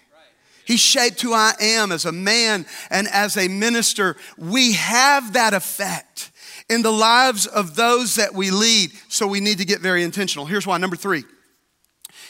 He 0.65 0.77
shaped 0.77 1.21
who 1.21 1.33
I 1.33 1.53
am 1.59 1.91
as 1.91 2.05
a 2.05 2.11
man 2.11 2.65
and 2.89 3.07
as 3.07 3.37
a 3.37 3.47
minister. 3.47 4.17
We 4.37 4.73
have 4.73 5.33
that 5.33 5.53
effect 5.53 6.31
in 6.69 6.81
the 6.81 6.91
lives 6.91 7.45
of 7.45 7.75
those 7.75 8.15
that 8.15 8.33
we 8.33 8.49
lead, 8.49 8.91
so 9.07 9.27
we 9.27 9.39
need 9.39 9.59
to 9.59 9.65
get 9.65 9.79
very 9.79 10.03
intentional. 10.03 10.45
Here's 10.45 10.65
why. 10.65 10.77
Number 10.77 10.95
three, 10.95 11.23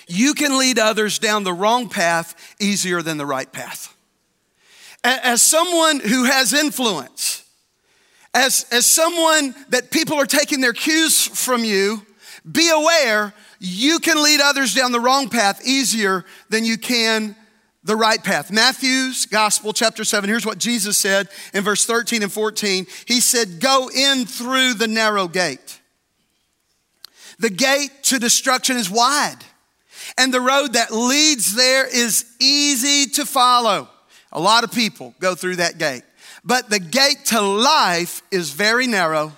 you 0.08 0.34
can 0.34 0.60
lead 0.60 0.78
others 0.78 1.18
down 1.18 1.44
the 1.44 1.54
wrong 1.54 1.90
path 1.90 2.56
easier 2.60 3.02
than 3.02 3.18
the 3.18 3.26
right 3.26 3.52
path. 3.52 3.96
As 5.04 5.42
someone 5.42 6.00
who 6.00 6.26
has 6.26 6.52
influence, 6.52 7.44
as, 8.34 8.66
as 8.72 8.86
someone 8.86 9.56
that 9.70 9.92
people 9.92 10.18
are 10.18 10.26
taking 10.26 10.60
their 10.60 10.74
cues 10.74 11.26
from 11.26 11.64
you, 11.64 12.06
be 12.50 12.70
aware 12.70 13.34
you 13.60 14.00
can 14.00 14.22
lead 14.22 14.42
others 14.42 14.74
down 14.74 14.92
the 14.92 15.00
wrong 15.00 15.30
path 15.30 15.66
easier 15.66 16.26
than 16.50 16.66
you 16.66 16.78
can 16.78 17.36
the 17.86 17.96
right 17.96 18.22
path. 18.22 18.52
Matthew's 18.52 19.28
gospel, 19.28 19.72
chapter 19.72 20.04
7, 20.04 20.28
here's 20.28 20.46
what 20.46 20.58
Jesus 20.58 20.98
said 20.98 21.30
in 21.54 21.64
verse 21.64 21.86
13 21.86 22.24
and 22.24 22.32
14. 22.32 22.88
He 23.06 23.22
said, 23.22 23.60
Go 23.62 23.90
in 23.96 24.26
through 24.26 24.74
the 24.74 24.88
narrow 24.88 25.28
gate. 25.28 25.80
The 27.38 27.52
gate 27.52 27.92
to 28.04 28.20
destruction 28.20 28.78
is 28.78 28.90
wide, 28.90 29.38
and 30.18 30.34
the 30.34 30.42
road 30.42 30.74
that 30.74 30.92
leads 30.92 31.56
there 31.56 31.86
is 31.86 32.26
easy 32.40 33.10
to 33.12 33.26
follow. 33.26 33.88
A 34.32 34.40
lot 34.40 34.64
of 34.64 34.72
people 34.72 35.14
go 35.20 35.36
through 35.36 35.58
that 35.58 35.78
gate. 35.78 36.04
But 36.44 36.70
the 36.70 36.80
gate 36.80 37.26
to 37.26 37.42
life 37.42 38.22
is 38.32 38.52
very 38.52 38.88
narrow. 38.88 39.34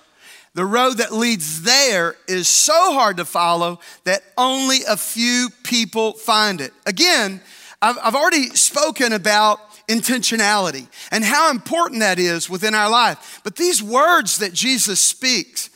The 0.54 0.66
road 0.66 0.98
that 0.98 1.14
leads 1.14 1.62
there 1.62 2.16
is 2.28 2.48
so 2.48 2.94
hard 2.94 3.18
to 3.18 3.26
follow 3.26 3.80
that 4.06 4.24
only 4.38 4.80
a 4.88 4.98
few 4.98 5.50
people 5.64 6.14
find 6.14 6.62
it. 6.62 6.74
Again, 6.86 7.42
I've, 7.82 7.98
I've 8.04 8.16
already 8.16 8.50
spoken 8.50 9.14
about 9.14 9.60
intentionality 9.88 10.88
and 11.12 11.24
how 11.24 11.50
important 11.52 12.02
that 12.02 12.20
is 12.20 12.50
within 12.50 12.76
our 12.76 12.90
life. 12.90 13.42
But 13.44 13.56
these 13.56 13.82
words 13.82 14.40
that 14.40 14.54
Jesus 14.54 15.00
speaks 15.00 15.70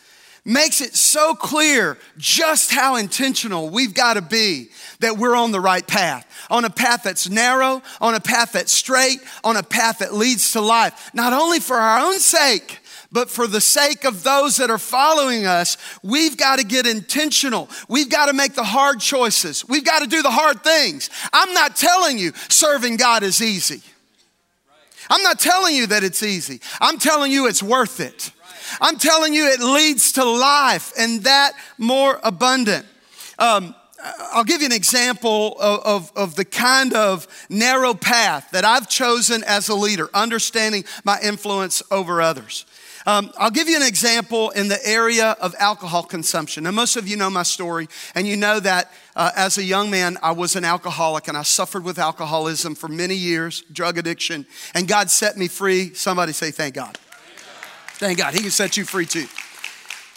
makes 0.43 0.81
it 0.81 0.96
so 0.96 1.36
clear 1.36 1.98
just 2.17 2.72
how 2.72 2.96
intentional 2.96 3.70
we've 3.70 3.93
got 3.93 4.15
to 4.15 4.22
be 4.22 4.70
that 5.00 5.17
we're 5.17 5.36
on 5.36 5.51
the 5.51 5.60
right 5.60 5.86
path, 5.86 6.25
on 6.50 6.65
a 6.65 6.70
path 6.70 7.03
that's 7.03 7.29
narrow, 7.29 7.81
on 8.00 8.15
a 8.15 8.20
path 8.20 8.53
that's 8.53 8.72
straight, 8.72 9.20
on 9.43 9.55
a 9.55 9.63
path 9.63 10.00
that 10.00 10.13
leads 10.13 10.53
to 10.53 10.62
life, 10.62 11.12
not 11.13 11.34
only 11.34 11.60
for 11.60 11.75
our 11.75 12.08
own 12.08 12.17
sake, 12.20 12.80
but 13.12 13.30
for 13.30 13.46
the 13.46 13.62
sake 13.62 14.06
of 14.06 14.24
those 14.24 14.58
that 14.58 14.70
are 14.70 14.77
following 14.77 15.46
us, 15.46 15.77
we've 16.01 16.38
got 16.38 16.60
to 16.60 16.65
get 16.65 16.88
intentional. 16.88 17.70
We've 17.89 18.10
got 18.10 18.27
to 18.27 18.34
make 18.34 18.53
the 18.53 18.63
hard 18.63 19.01
choices. 19.01 19.68
We've 19.68 19.84
got 19.84 20.00
to 20.00 20.08
do 20.08 20.22
the 20.22 20.32
hard 20.32 20.63
things. 20.63 21.10
I'm 21.34 21.53
not 21.53 21.75
telling 21.75 22.18
you 22.18 22.32
serving 22.48 22.96
God 22.98 23.24
is 23.24 23.41
easy. 23.41 23.82
I'm 25.10 25.24
not 25.24 25.39
telling 25.39 25.75
you 25.75 25.88
that 25.88 26.03
it's 26.03 26.24
easy. 26.24 26.62
I'm 26.80 26.98
telling 26.98 27.32
you 27.34 27.48
it's 27.48 27.62
worth 27.62 28.00
it. 28.00 28.32
I'm 28.80 28.98
telling 28.98 29.34
you 29.34 29.48
it 29.48 29.60
leads 29.60 30.13
to 30.13 30.24
life 30.24 30.94
and 30.98 31.24
that 31.24 31.51
more 31.77 32.18
abundant. 32.24 32.86
Um, 33.38 33.75
I'll 34.32 34.46
give 34.46 34.62
you 34.62 34.68
an 34.68 34.72
example 34.72 35.58
of, 35.60 35.80
of, 35.84 36.12
of, 36.15 36.36
the 36.36 36.46
kind 36.46 36.94
of 36.94 37.27
narrow 37.50 37.94
path 37.94 38.50
that 38.51 38.65
I've 38.65 38.89
chosen 38.89 39.44
as 39.44 39.70
a 39.70 39.75
leader, 39.75 40.10
understanding 40.13 40.86
my 41.03 41.20
influence 41.22 41.84
over 41.91 42.22
others. 42.22 42.65
Um, 43.05 43.31
I'll 43.38 43.51
give 43.51 43.67
you 43.67 43.75
an 43.75 43.88
example 43.88 44.51
in 44.51 44.67
the 44.67 44.79
area 44.86 45.36
of 45.41 45.55
alcohol 45.60 46.03
consumption. 46.03 46.63
Now, 46.65 46.72
most 46.72 46.96
of 46.96 47.08
you 47.08 47.17
know 47.17 47.29
my 47.29 47.43
story, 47.43 47.88
and 48.15 48.27
you 48.27 48.38
know 48.38 48.60
that 48.60 48.91
uh, 49.15 49.31
as 49.36 49.58
a 49.58 49.63
young 49.63 49.89
man, 49.89 50.17
I 50.22 50.31
was 50.31 50.55
an 50.55 50.65
alcoholic 50.65 51.27
and 51.27 51.38
I 51.38 51.43
suffered 51.43 51.84
with 51.84 52.00
alcoholism 52.00 52.75
for 52.75 52.88
many 52.88 53.15
years, 53.15 53.62
drug 53.72 53.98
addiction, 53.98 54.46
and 54.74 54.88
God 54.88 55.10
set 55.10 55.38
me 55.38 55.48
free. 55.48 55.93
Somebody 55.93 56.34
say, 56.34 56.51
Thank 56.51 56.75
God. 56.75 56.98
Thank 57.96 58.17
God. 58.17 58.34
He 58.34 58.41
can 58.41 58.51
set 58.51 58.77
you 58.77 58.86
free 58.86 59.05
too. 59.05 59.27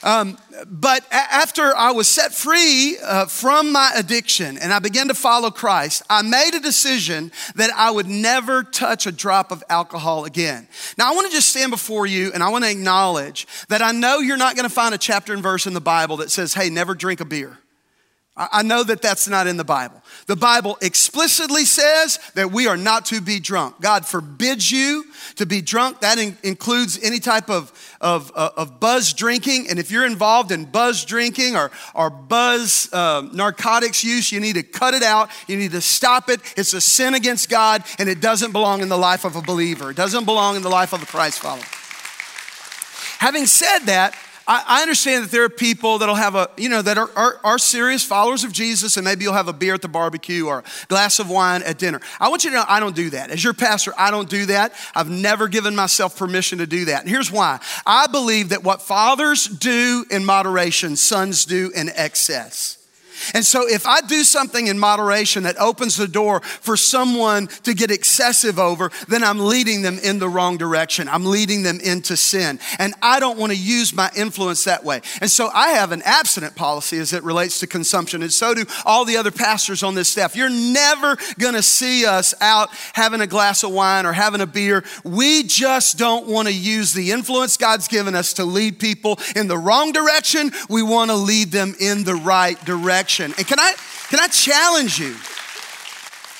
Um, 0.04 0.36
but 0.66 1.04
a- 1.06 1.14
after 1.14 1.74
I 1.74 1.92
was 1.92 2.08
set 2.08 2.32
free 2.32 2.98
uh, 3.02 3.24
from 3.24 3.72
my 3.72 3.90
addiction 3.96 4.58
and 4.58 4.72
I 4.72 4.78
began 4.78 5.08
to 5.08 5.14
follow 5.14 5.50
Christ, 5.50 6.02
I 6.10 6.20
made 6.20 6.54
a 6.54 6.60
decision 6.60 7.32
that 7.56 7.70
I 7.74 7.90
would 7.90 8.06
never 8.06 8.62
touch 8.62 9.06
a 9.06 9.12
drop 9.12 9.50
of 9.50 9.64
alcohol 9.70 10.26
again. 10.26 10.68
Now, 10.98 11.10
I 11.10 11.14
want 11.14 11.28
to 11.28 11.32
just 11.32 11.48
stand 11.48 11.70
before 11.70 12.06
you 12.06 12.30
and 12.34 12.42
I 12.42 12.50
want 12.50 12.64
to 12.64 12.70
acknowledge 12.70 13.46
that 13.68 13.80
I 13.80 13.92
know 13.92 14.18
you're 14.18 14.36
not 14.36 14.56
going 14.56 14.68
to 14.68 14.74
find 14.74 14.94
a 14.94 14.98
chapter 14.98 15.32
and 15.32 15.42
verse 15.42 15.66
in 15.66 15.72
the 15.72 15.80
Bible 15.80 16.18
that 16.18 16.30
says, 16.30 16.52
hey, 16.52 16.68
never 16.68 16.94
drink 16.94 17.20
a 17.20 17.24
beer. 17.24 17.58
I 18.36 18.64
know 18.64 18.82
that 18.82 19.00
that's 19.00 19.28
not 19.28 19.46
in 19.46 19.56
the 19.56 19.64
Bible. 19.64 20.02
The 20.26 20.34
Bible 20.34 20.76
explicitly 20.82 21.64
says 21.64 22.18
that 22.34 22.50
we 22.50 22.66
are 22.66 22.76
not 22.76 23.06
to 23.06 23.20
be 23.20 23.38
drunk. 23.38 23.80
God 23.80 24.04
forbids 24.04 24.72
you 24.72 25.04
to 25.36 25.46
be 25.46 25.60
drunk. 25.60 26.00
That 26.00 26.18
in- 26.18 26.36
includes 26.42 26.98
any 27.00 27.20
type 27.20 27.48
of, 27.48 27.72
of, 28.00 28.32
uh, 28.34 28.50
of, 28.56 28.80
buzz 28.80 29.12
drinking. 29.12 29.68
And 29.70 29.78
if 29.78 29.92
you're 29.92 30.04
involved 30.04 30.50
in 30.50 30.64
buzz 30.64 31.04
drinking 31.04 31.54
or, 31.54 31.70
or 31.94 32.10
buzz 32.10 32.92
uh, 32.92 33.22
narcotics 33.32 34.02
use, 34.02 34.32
you 34.32 34.40
need 34.40 34.54
to 34.54 34.64
cut 34.64 34.94
it 34.94 35.04
out. 35.04 35.30
You 35.46 35.56
need 35.56 35.70
to 35.70 35.80
stop 35.80 36.28
it. 36.28 36.40
It's 36.56 36.72
a 36.72 36.80
sin 36.80 37.14
against 37.14 37.48
God 37.48 37.84
and 38.00 38.08
it 38.08 38.20
doesn't 38.20 38.50
belong 38.50 38.82
in 38.82 38.88
the 38.88 38.98
life 38.98 39.24
of 39.24 39.36
a 39.36 39.42
believer. 39.42 39.92
It 39.92 39.96
doesn't 39.96 40.24
belong 40.24 40.56
in 40.56 40.62
the 40.62 40.70
life 40.70 40.92
of 40.92 41.00
a 41.00 41.06
Christ 41.06 41.38
follower. 41.38 41.62
Having 43.20 43.46
said 43.46 43.78
that, 43.86 44.16
I, 44.46 44.82
understand 44.82 45.24
that 45.24 45.30
there 45.30 45.44
are 45.44 45.48
people 45.48 45.98
that'll 45.98 46.14
have 46.14 46.34
a, 46.34 46.50
you 46.56 46.68
know, 46.68 46.82
that 46.82 46.98
are, 46.98 47.10
are, 47.16 47.40
are, 47.42 47.58
serious 47.58 48.04
followers 48.04 48.44
of 48.44 48.52
Jesus, 48.52 48.96
and 48.96 49.04
maybe 49.04 49.24
you'll 49.24 49.32
have 49.32 49.48
a 49.48 49.52
beer 49.52 49.74
at 49.74 49.82
the 49.82 49.88
barbecue 49.88 50.46
or 50.46 50.58
a 50.58 50.86
glass 50.88 51.18
of 51.18 51.30
wine 51.30 51.62
at 51.62 51.78
dinner. 51.78 52.00
I 52.20 52.28
want 52.28 52.44
you 52.44 52.50
to 52.50 52.56
know 52.56 52.64
I 52.68 52.80
don't 52.80 52.94
do 52.94 53.10
that. 53.10 53.30
As 53.30 53.42
your 53.42 53.54
pastor, 53.54 53.92
I 53.96 54.10
don't 54.10 54.28
do 54.28 54.46
that. 54.46 54.74
I've 54.94 55.08
never 55.08 55.48
given 55.48 55.74
myself 55.74 56.18
permission 56.18 56.58
to 56.58 56.66
do 56.66 56.86
that. 56.86 57.00
And 57.00 57.08
here's 57.08 57.32
why 57.32 57.60
I 57.86 58.06
believe 58.06 58.50
that 58.50 58.62
what 58.62 58.82
fathers 58.82 59.46
do 59.46 60.04
in 60.10 60.24
moderation, 60.24 60.96
sons 60.96 61.46
do 61.46 61.70
in 61.74 61.88
excess. 61.94 62.83
And 63.32 63.44
so 63.44 63.66
if 63.66 63.86
I 63.86 64.00
do 64.00 64.24
something 64.24 64.66
in 64.66 64.78
moderation 64.78 65.44
that 65.44 65.56
opens 65.58 65.96
the 65.96 66.08
door 66.08 66.40
for 66.40 66.76
someone 66.76 67.46
to 67.62 67.74
get 67.74 67.90
excessive 67.90 68.58
over, 68.58 68.90
then 69.08 69.24
I'm 69.24 69.38
leading 69.38 69.82
them 69.82 69.98
in 70.02 70.18
the 70.18 70.28
wrong 70.28 70.56
direction. 70.56 71.08
I'm 71.08 71.24
leading 71.24 71.62
them 71.62 71.80
into 71.80 72.16
sin. 72.16 72.58
And 72.78 72.94
I 73.00 73.20
don't 73.20 73.38
want 73.38 73.52
to 73.52 73.58
use 73.58 73.94
my 73.94 74.10
influence 74.16 74.64
that 74.64 74.84
way. 74.84 75.00
And 75.20 75.30
so 75.30 75.48
I 75.54 75.70
have 75.70 75.92
an 75.92 76.02
abstinent 76.04 76.56
policy 76.56 76.98
as 76.98 77.12
it 77.12 77.22
relates 77.22 77.60
to 77.60 77.66
consumption. 77.66 78.22
And 78.22 78.32
so 78.32 78.54
do 78.54 78.64
all 78.84 79.04
the 79.04 79.16
other 79.16 79.30
pastors 79.30 79.82
on 79.82 79.94
this 79.94 80.08
staff. 80.08 80.36
You're 80.36 80.50
never 80.50 81.16
going 81.38 81.54
to 81.54 81.62
see 81.62 82.06
us 82.06 82.34
out 82.40 82.70
having 82.92 83.20
a 83.20 83.26
glass 83.26 83.62
of 83.62 83.70
wine 83.70 84.06
or 84.06 84.12
having 84.12 84.40
a 84.40 84.46
beer. 84.46 84.84
We 85.04 85.44
just 85.44 85.98
don't 85.98 86.26
want 86.26 86.48
to 86.48 86.54
use 86.54 86.92
the 86.92 87.12
influence 87.12 87.56
God's 87.56 87.88
given 87.88 88.14
us 88.14 88.34
to 88.34 88.44
lead 88.44 88.78
people 88.78 89.18
in 89.36 89.48
the 89.48 89.58
wrong 89.58 89.92
direction. 89.92 90.50
We 90.68 90.82
want 90.82 91.10
to 91.10 91.16
lead 91.16 91.52
them 91.52 91.74
in 91.78 92.04
the 92.04 92.14
right 92.14 92.62
direction 92.64 93.13
direction. 93.16 93.34
And 93.38 93.46
can 93.46 93.58
I, 93.58 93.74
can 94.08 94.20
I 94.20 94.28
challenge 94.28 94.98
you? 94.98 95.14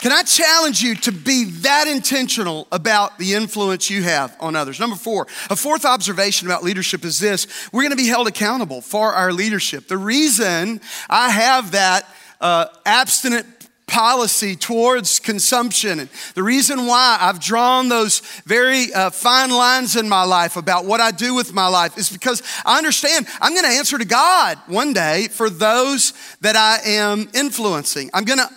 Can 0.01 0.13
I 0.13 0.23
challenge 0.23 0.83
you 0.83 0.95
to 0.97 1.13
be 1.13 1.45
that 1.63 1.89
intentional 1.89 2.69
about 2.71 3.19
the 3.19 3.33
influence 3.33 3.89
you 3.89 4.03
have 4.03 4.37
on 4.39 4.55
others? 4.55 4.79
Number 4.79 4.97
four, 4.97 5.27
a 5.49 5.57
fourth 5.57 5.87
observation 5.87 6.47
about 6.47 6.63
leadership 6.63 7.07
is 7.07 7.19
this 7.19 7.47
we're 7.73 7.83
going 7.83 7.91
to 7.91 7.97
be 7.97 8.09
held 8.09 8.29
accountable 8.29 8.83
for 8.83 9.13
our 9.13 9.33
leadership. 9.33 9.89
The 9.89 9.97
reason 9.97 10.83
I 11.09 11.31
have 11.31 11.71
that 11.71 12.07
uh, 12.39 12.67
abstinent 12.85 13.54
policy 13.95 14.57
towards 14.57 15.21
consumption. 15.21 16.01
And 16.01 16.09
the 16.35 16.43
reason 16.43 16.87
why 16.87 17.17
I've 17.21 17.39
drawn 17.39 17.89
those 17.89 18.23
very 18.45 18.93
uh, 18.93 19.11
fine 19.11 19.53
lines 19.53 19.95
in 19.95 20.09
my 20.09 20.25
life 20.25 20.57
about 20.57 20.85
what 20.85 21.01
I 21.01 21.13
do 21.13 21.33
with 21.33 21.55
my 21.55 21.69
life 21.69 21.97
is 21.97 22.11
because 22.11 22.43
I 22.67 22.77
understand 22.77 23.29
I'm 23.41 23.53
going 23.53 23.65
to 23.65 23.79
answer 23.79 23.97
to 23.97 24.05
God 24.05 24.59
one 24.67 24.95
day 24.95 25.29
for 25.29 25.49
those 25.49 26.13
that 26.41 26.57
I 26.57 26.81
am 26.85 27.29
influencing. 27.35 28.11
I'm 28.13 28.25
going 28.25 28.41
to 28.41 28.51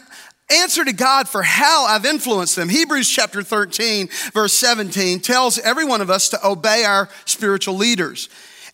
answer 0.50 0.84
to 0.84 0.94
God 0.94 1.30
for 1.30 1.44
how 1.44 1.86
I've 1.86 2.06
influenced 2.06 2.56
them. 2.56 2.68
Hebrews 2.68 3.08
chapter 3.08 3.44
13, 3.44 4.10
verse 4.34 4.54
17 4.54 5.20
tells 5.20 5.60
every 5.60 5.86
one 5.86 6.02
of 6.02 6.10
us 6.10 6.30
to 6.30 6.48
obey 6.48 6.84
our 6.84 7.10
spiritual 7.26 7.76
leaders 7.76 8.28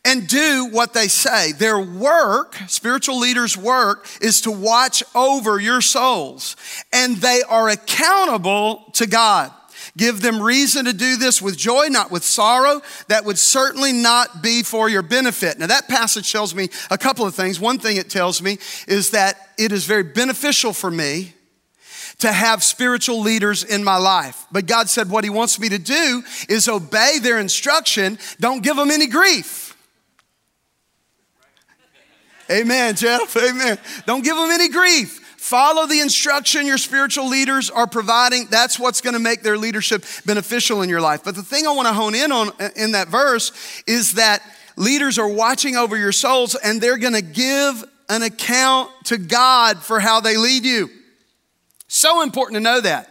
and 0.05 0.27
do 0.27 0.69
what 0.71 0.93
they 0.93 1.07
say. 1.07 1.51
Their 1.53 1.79
work, 1.79 2.57
spiritual 2.67 3.19
leaders' 3.19 3.57
work, 3.57 4.07
is 4.21 4.41
to 4.41 4.51
watch 4.51 5.03
over 5.15 5.59
your 5.59 5.81
souls, 5.81 6.55
and 6.91 7.17
they 7.17 7.41
are 7.47 7.69
accountable 7.69 8.83
to 8.93 9.07
God. 9.07 9.51
Give 9.95 10.21
them 10.21 10.41
reason 10.41 10.85
to 10.85 10.93
do 10.93 11.17
this 11.17 11.41
with 11.41 11.57
joy, 11.57 11.87
not 11.87 12.09
with 12.09 12.23
sorrow. 12.23 12.81
That 13.09 13.25
would 13.25 13.37
certainly 13.37 13.91
not 13.91 14.41
be 14.41 14.63
for 14.63 14.89
your 14.89 15.03
benefit. 15.03 15.59
Now, 15.59 15.67
that 15.67 15.87
passage 15.87 16.31
tells 16.31 16.55
me 16.55 16.69
a 16.89 16.97
couple 16.97 17.27
of 17.27 17.35
things. 17.35 17.59
One 17.59 17.77
thing 17.77 17.97
it 17.97 18.09
tells 18.09 18.41
me 18.41 18.57
is 18.87 19.11
that 19.11 19.51
it 19.57 19.71
is 19.71 19.85
very 19.85 20.03
beneficial 20.03 20.73
for 20.73 20.89
me 20.89 21.33
to 22.19 22.31
have 22.31 22.63
spiritual 22.63 23.21
leaders 23.21 23.63
in 23.63 23.83
my 23.83 23.97
life. 23.97 24.45
But 24.51 24.65
God 24.65 24.89
said 24.89 25.09
what 25.09 25.23
He 25.23 25.29
wants 25.29 25.59
me 25.59 25.69
to 25.69 25.79
do 25.79 26.23
is 26.49 26.67
obey 26.67 27.19
their 27.21 27.37
instruction, 27.37 28.17
don't 28.39 28.63
give 28.63 28.77
them 28.77 28.91
any 28.91 29.07
grief. 29.07 29.62
Amen, 32.53 32.95
Jeff. 32.95 33.35
Amen. 33.35 33.79
Don't 34.05 34.23
give 34.23 34.37
them 34.37 34.51
any 34.51 34.69
grief. 34.69 35.19
Follow 35.37 35.87
the 35.87 35.99
instruction 35.99 36.67
your 36.67 36.77
spiritual 36.77 37.27
leaders 37.27 37.69
are 37.69 37.87
providing. 37.87 38.45
That's 38.49 38.79
what's 38.79 39.01
going 39.01 39.15
to 39.15 39.19
make 39.19 39.41
their 39.41 39.57
leadership 39.57 40.05
beneficial 40.25 40.83
in 40.83 40.89
your 40.89 41.01
life. 41.01 41.23
But 41.23 41.35
the 41.35 41.43
thing 41.43 41.65
I 41.65 41.71
want 41.71 41.87
to 41.87 41.93
hone 41.93 42.15
in 42.15 42.31
on 42.31 42.49
uh, 42.59 42.69
in 42.75 42.91
that 42.91 43.07
verse 43.07 43.51
is 43.87 44.13
that 44.13 44.41
leaders 44.77 45.17
are 45.17 45.27
watching 45.27 45.75
over 45.75 45.97
your 45.97 46.11
souls 46.11 46.55
and 46.55 46.79
they're 46.79 46.97
going 46.97 47.13
to 47.13 47.21
give 47.21 47.83
an 48.07 48.21
account 48.21 48.91
to 49.05 49.17
God 49.17 49.79
for 49.79 49.99
how 49.99 50.19
they 50.19 50.37
lead 50.37 50.63
you. 50.63 50.89
So 51.87 52.21
important 52.21 52.57
to 52.57 52.61
know 52.61 52.81
that. 52.81 53.09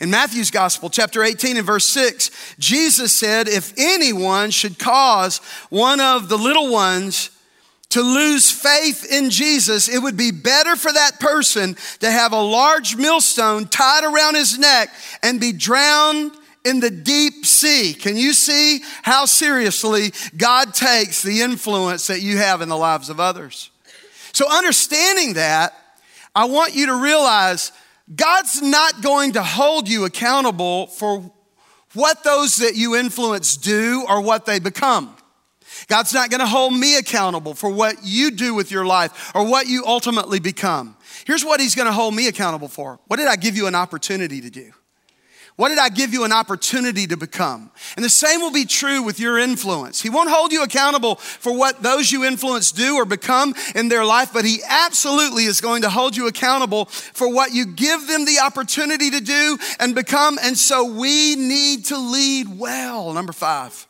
In 0.00 0.10
Matthew's 0.10 0.50
Gospel, 0.50 0.88
chapter 0.88 1.22
18 1.22 1.56
and 1.56 1.66
verse 1.66 1.84
6, 1.86 2.30
Jesus 2.58 3.12
said, 3.12 3.48
If 3.48 3.74
anyone 3.76 4.50
should 4.50 4.78
cause 4.78 5.38
one 5.68 6.00
of 6.00 6.28
the 6.28 6.38
little 6.38 6.70
ones 6.70 7.30
to 7.94 8.02
lose 8.02 8.50
faith 8.50 9.06
in 9.08 9.30
Jesus, 9.30 9.88
it 9.88 10.00
would 10.00 10.16
be 10.16 10.32
better 10.32 10.74
for 10.74 10.92
that 10.92 11.20
person 11.20 11.76
to 12.00 12.10
have 12.10 12.32
a 12.32 12.42
large 12.42 12.96
millstone 12.96 13.68
tied 13.68 14.02
around 14.02 14.34
his 14.34 14.58
neck 14.58 14.90
and 15.22 15.38
be 15.38 15.52
drowned 15.52 16.32
in 16.64 16.80
the 16.80 16.90
deep 16.90 17.46
sea. 17.46 17.94
Can 17.94 18.16
you 18.16 18.32
see 18.32 18.80
how 19.02 19.26
seriously 19.26 20.12
God 20.36 20.74
takes 20.74 21.22
the 21.22 21.42
influence 21.42 22.08
that 22.08 22.20
you 22.20 22.36
have 22.38 22.62
in 22.62 22.68
the 22.68 22.76
lives 22.76 23.10
of 23.10 23.20
others? 23.20 23.70
So, 24.32 24.50
understanding 24.50 25.34
that, 25.34 25.72
I 26.34 26.46
want 26.46 26.74
you 26.74 26.86
to 26.86 27.00
realize 27.00 27.70
God's 28.12 28.60
not 28.60 29.02
going 29.02 29.34
to 29.34 29.42
hold 29.44 29.88
you 29.88 30.04
accountable 30.04 30.88
for 30.88 31.30
what 31.92 32.24
those 32.24 32.56
that 32.56 32.74
you 32.74 32.96
influence 32.96 33.56
do 33.56 34.04
or 34.08 34.20
what 34.20 34.46
they 34.46 34.58
become. 34.58 35.13
God's 35.86 36.14
not 36.14 36.30
going 36.30 36.40
to 36.40 36.46
hold 36.46 36.72
me 36.72 36.96
accountable 36.96 37.54
for 37.54 37.70
what 37.70 37.96
you 38.02 38.30
do 38.30 38.54
with 38.54 38.70
your 38.70 38.86
life 38.86 39.32
or 39.34 39.46
what 39.46 39.66
you 39.66 39.84
ultimately 39.86 40.40
become. 40.40 40.96
Here's 41.26 41.44
what 41.44 41.60
He's 41.60 41.74
going 41.74 41.86
to 41.86 41.92
hold 41.92 42.14
me 42.14 42.28
accountable 42.28 42.68
for. 42.68 43.00
What 43.06 43.16
did 43.16 43.28
I 43.28 43.36
give 43.36 43.56
you 43.56 43.66
an 43.66 43.74
opportunity 43.74 44.40
to 44.40 44.50
do? 44.50 44.72
What 45.56 45.68
did 45.68 45.78
I 45.78 45.88
give 45.88 46.12
you 46.12 46.24
an 46.24 46.32
opportunity 46.32 47.06
to 47.06 47.16
become? 47.16 47.70
And 47.94 48.04
the 48.04 48.10
same 48.10 48.40
will 48.40 48.50
be 48.50 48.64
true 48.64 49.02
with 49.02 49.20
your 49.20 49.38
influence. 49.38 50.02
He 50.02 50.10
won't 50.10 50.28
hold 50.28 50.50
you 50.50 50.64
accountable 50.64 51.14
for 51.14 51.56
what 51.56 51.80
those 51.80 52.10
you 52.10 52.24
influence 52.24 52.72
do 52.72 52.96
or 52.96 53.04
become 53.04 53.54
in 53.76 53.88
their 53.88 54.04
life, 54.04 54.32
but 54.32 54.44
He 54.44 54.60
absolutely 54.66 55.44
is 55.44 55.60
going 55.60 55.82
to 55.82 55.90
hold 55.90 56.16
you 56.16 56.26
accountable 56.26 56.86
for 56.86 57.32
what 57.32 57.52
you 57.52 57.66
give 57.66 58.08
them 58.08 58.24
the 58.24 58.40
opportunity 58.40 59.10
to 59.10 59.20
do 59.20 59.56
and 59.78 59.94
become. 59.94 60.40
And 60.42 60.58
so 60.58 60.84
we 60.84 61.36
need 61.36 61.84
to 61.86 61.98
lead 61.98 62.58
well. 62.58 63.12
Number 63.12 63.32
five. 63.32 63.86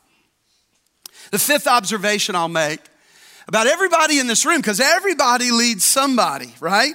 The 1.35 1.39
fifth 1.39 1.67
observation 1.67 2.33
I'll 2.33 2.47
make 2.47 2.79
about 3.49 3.67
everybody 3.67 4.19
in 4.19 4.27
this 4.27 4.45
room, 4.45 4.55
because 4.55 4.79
everybody 4.79 5.51
leads 5.51 5.83
somebody, 5.83 6.55
right? 6.61 6.93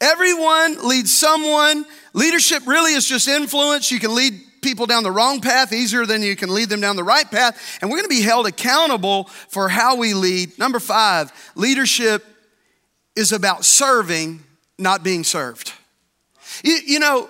Everyone 0.00 0.88
leads 0.88 1.14
someone. 1.14 1.84
Leadership 2.14 2.66
really 2.66 2.94
is 2.94 3.06
just 3.06 3.28
influence. 3.28 3.92
You 3.92 4.00
can 4.00 4.14
lead 4.14 4.32
people 4.62 4.86
down 4.86 5.02
the 5.02 5.10
wrong 5.10 5.42
path 5.42 5.74
easier 5.74 6.06
than 6.06 6.22
you 6.22 6.36
can 6.36 6.54
lead 6.54 6.70
them 6.70 6.80
down 6.80 6.96
the 6.96 7.04
right 7.04 7.30
path. 7.30 7.78
And 7.82 7.90
we're 7.90 7.98
going 7.98 8.08
to 8.08 8.16
be 8.16 8.22
held 8.22 8.46
accountable 8.46 9.24
for 9.24 9.68
how 9.68 9.96
we 9.96 10.14
lead. 10.14 10.58
Number 10.58 10.80
five, 10.80 11.30
leadership 11.54 12.24
is 13.14 13.30
about 13.30 13.66
serving, 13.66 14.42
not 14.78 15.04
being 15.04 15.22
served. 15.22 15.74
You, 16.64 16.78
you 16.86 16.98
know, 16.98 17.28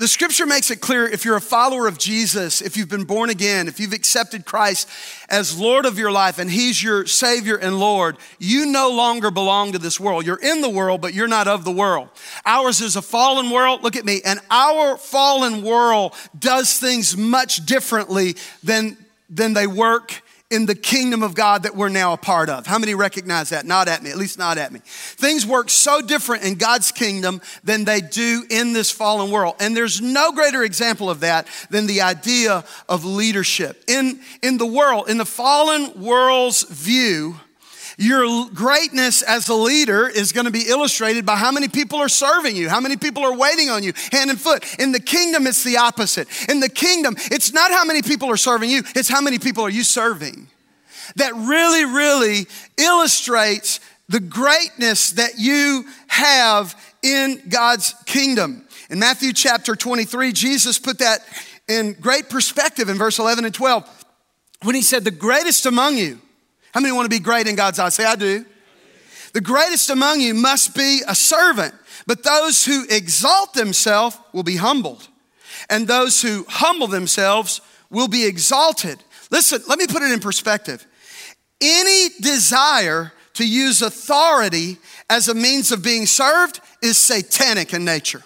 the 0.00 0.08
scripture 0.08 0.46
makes 0.46 0.70
it 0.70 0.80
clear 0.80 1.06
if 1.06 1.26
you're 1.26 1.36
a 1.36 1.42
follower 1.42 1.86
of 1.86 1.98
Jesus, 1.98 2.62
if 2.62 2.74
you've 2.74 2.88
been 2.88 3.04
born 3.04 3.28
again, 3.28 3.68
if 3.68 3.78
you've 3.78 3.92
accepted 3.92 4.46
Christ 4.46 4.88
as 5.28 5.60
Lord 5.60 5.84
of 5.84 5.98
your 5.98 6.10
life 6.10 6.38
and 6.38 6.50
He's 6.50 6.82
your 6.82 7.04
Savior 7.04 7.56
and 7.56 7.78
Lord, 7.78 8.16
you 8.38 8.64
no 8.64 8.88
longer 8.88 9.30
belong 9.30 9.72
to 9.72 9.78
this 9.78 10.00
world. 10.00 10.24
You're 10.24 10.40
in 10.40 10.62
the 10.62 10.70
world, 10.70 11.02
but 11.02 11.12
you're 11.12 11.28
not 11.28 11.48
of 11.48 11.66
the 11.66 11.70
world. 11.70 12.08
Ours 12.46 12.80
is 12.80 12.96
a 12.96 13.02
fallen 13.02 13.50
world. 13.50 13.82
Look 13.82 13.94
at 13.94 14.06
me. 14.06 14.22
And 14.24 14.40
our 14.50 14.96
fallen 14.96 15.62
world 15.62 16.14
does 16.38 16.78
things 16.78 17.14
much 17.14 17.66
differently 17.66 18.36
than, 18.62 18.96
than 19.28 19.52
they 19.52 19.66
work 19.66 20.22
in 20.50 20.66
the 20.66 20.74
kingdom 20.74 21.22
of 21.22 21.34
God 21.34 21.62
that 21.62 21.76
we're 21.76 21.88
now 21.88 22.12
a 22.12 22.16
part 22.16 22.48
of. 22.48 22.66
How 22.66 22.78
many 22.78 22.94
recognize 22.94 23.50
that? 23.50 23.64
Not 23.64 23.86
at 23.86 24.02
me, 24.02 24.10
at 24.10 24.16
least 24.16 24.38
not 24.38 24.58
at 24.58 24.72
me. 24.72 24.80
Things 24.84 25.46
work 25.46 25.70
so 25.70 26.02
different 26.02 26.42
in 26.42 26.56
God's 26.56 26.90
kingdom 26.90 27.40
than 27.62 27.84
they 27.84 28.00
do 28.00 28.44
in 28.50 28.72
this 28.72 28.90
fallen 28.90 29.30
world. 29.30 29.54
And 29.60 29.76
there's 29.76 30.00
no 30.00 30.32
greater 30.32 30.64
example 30.64 31.08
of 31.08 31.20
that 31.20 31.46
than 31.70 31.86
the 31.86 32.02
idea 32.02 32.64
of 32.88 33.04
leadership. 33.04 33.84
In, 33.86 34.20
in 34.42 34.58
the 34.58 34.66
world, 34.66 35.08
in 35.08 35.18
the 35.18 35.24
fallen 35.24 36.02
world's 36.02 36.64
view, 36.64 37.36
your 38.00 38.48
greatness 38.54 39.20
as 39.20 39.48
a 39.50 39.54
leader 39.54 40.08
is 40.08 40.32
going 40.32 40.46
to 40.46 40.50
be 40.50 40.68
illustrated 40.68 41.26
by 41.26 41.36
how 41.36 41.52
many 41.52 41.68
people 41.68 41.98
are 41.98 42.08
serving 42.08 42.56
you, 42.56 42.70
how 42.70 42.80
many 42.80 42.96
people 42.96 43.22
are 43.22 43.36
waiting 43.36 43.68
on 43.68 43.82
you, 43.82 43.92
hand 44.10 44.30
and 44.30 44.40
foot. 44.40 44.64
In 44.78 44.92
the 44.92 45.00
kingdom, 45.00 45.46
it's 45.46 45.62
the 45.64 45.76
opposite. 45.76 46.26
In 46.48 46.60
the 46.60 46.70
kingdom, 46.70 47.14
it's 47.30 47.52
not 47.52 47.70
how 47.70 47.84
many 47.84 48.00
people 48.00 48.30
are 48.30 48.38
serving 48.38 48.70
you, 48.70 48.82
it's 48.96 49.10
how 49.10 49.20
many 49.20 49.38
people 49.38 49.64
are 49.64 49.70
you 49.70 49.84
serving. 49.84 50.48
That 51.16 51.34
really, 51.34 51.84
really 51.84 52.46
illustrates 52.78 53.80
the 54.08 54.20
greatness 54.20 55.10
that 55.10 55.32
you 55.36 55.84
have 56.06 56.74
in 57.02 57.42
God's 57.50 57.94
kingdom. 58.06 58.66
In 58.88 58.98
Matthew 58.98 59.34
chapter 59.34 59.76
23, 59.76 60.32
Jesus 60.32 60.78
put 60.78 61.00
that 61.00 61.20
in 61.68 61.92
great 62.00 62.30
perspective 62.30 62.88
in 62.88 62.96
verse 62.96 63.18
11 63.18 63.44
and 63.44 63.54
12 63.54 64.06
when 64.62 64.74
he 64.74 64.82
said, 64.82 65.04
The 65.04 65.10
greatest 65.10 65.66
among 65.66 65.98
you 65.98 66.18
how 66.72 66.80
many 66.80 66.92
want 66.92 67.04
to 67.04 67.16
be 67.16 67.22
great 67.22 67.46
in 67.46 67.56
God's 67.56 67.78
eyes? 67.78 67.94
Say, 67.94 68.04
I 68.04 68.16
do. 68.16 68.44
The 69.32 69.40
greatest 69.40 69.90
among 69.90 70.20
you 70.20 70.34
must 70.34 70.74
be 70.74 71.02
a 71.06 71.14
servant, 71.14 71.74
but 72.06 72.22
those 72.24 72.64
who 72.64 72.84
exalt 72.88 73.54
themselves 73.54 74.18
will 74.32 74.42
be 74.42 74.56
humbled, 74.56 75.08
and 75.68 75.86
those 75.86 76.20
who 76.20 76.44
humble 76.48 76.88
themselves 76.88 77.60
will 77.90 78.08
be 78.08 78.26
exalted. 78.26 78.98
Listen, 79.30 79.62
let 79.68 79.78
me 79.78 79.86
put 79.86 80.02
it 80.02 80.10
in 80.12 80.20
perspective. 80.20 80.84
Any 81.60 82.08
desire 82.20 83.12
to 83.34 83.46
use 83.46 83.82
authority 83.82 84.78
as 85.08 85.28
a 85.28 85.34
means 85.34 85.72
of 85.72 85.82
being 85.82 86.06
served 86.06 86.60
is 86.82 86.98
satanic 86.98 87.72
in 87.72 87.84
nature. 87.84 88.22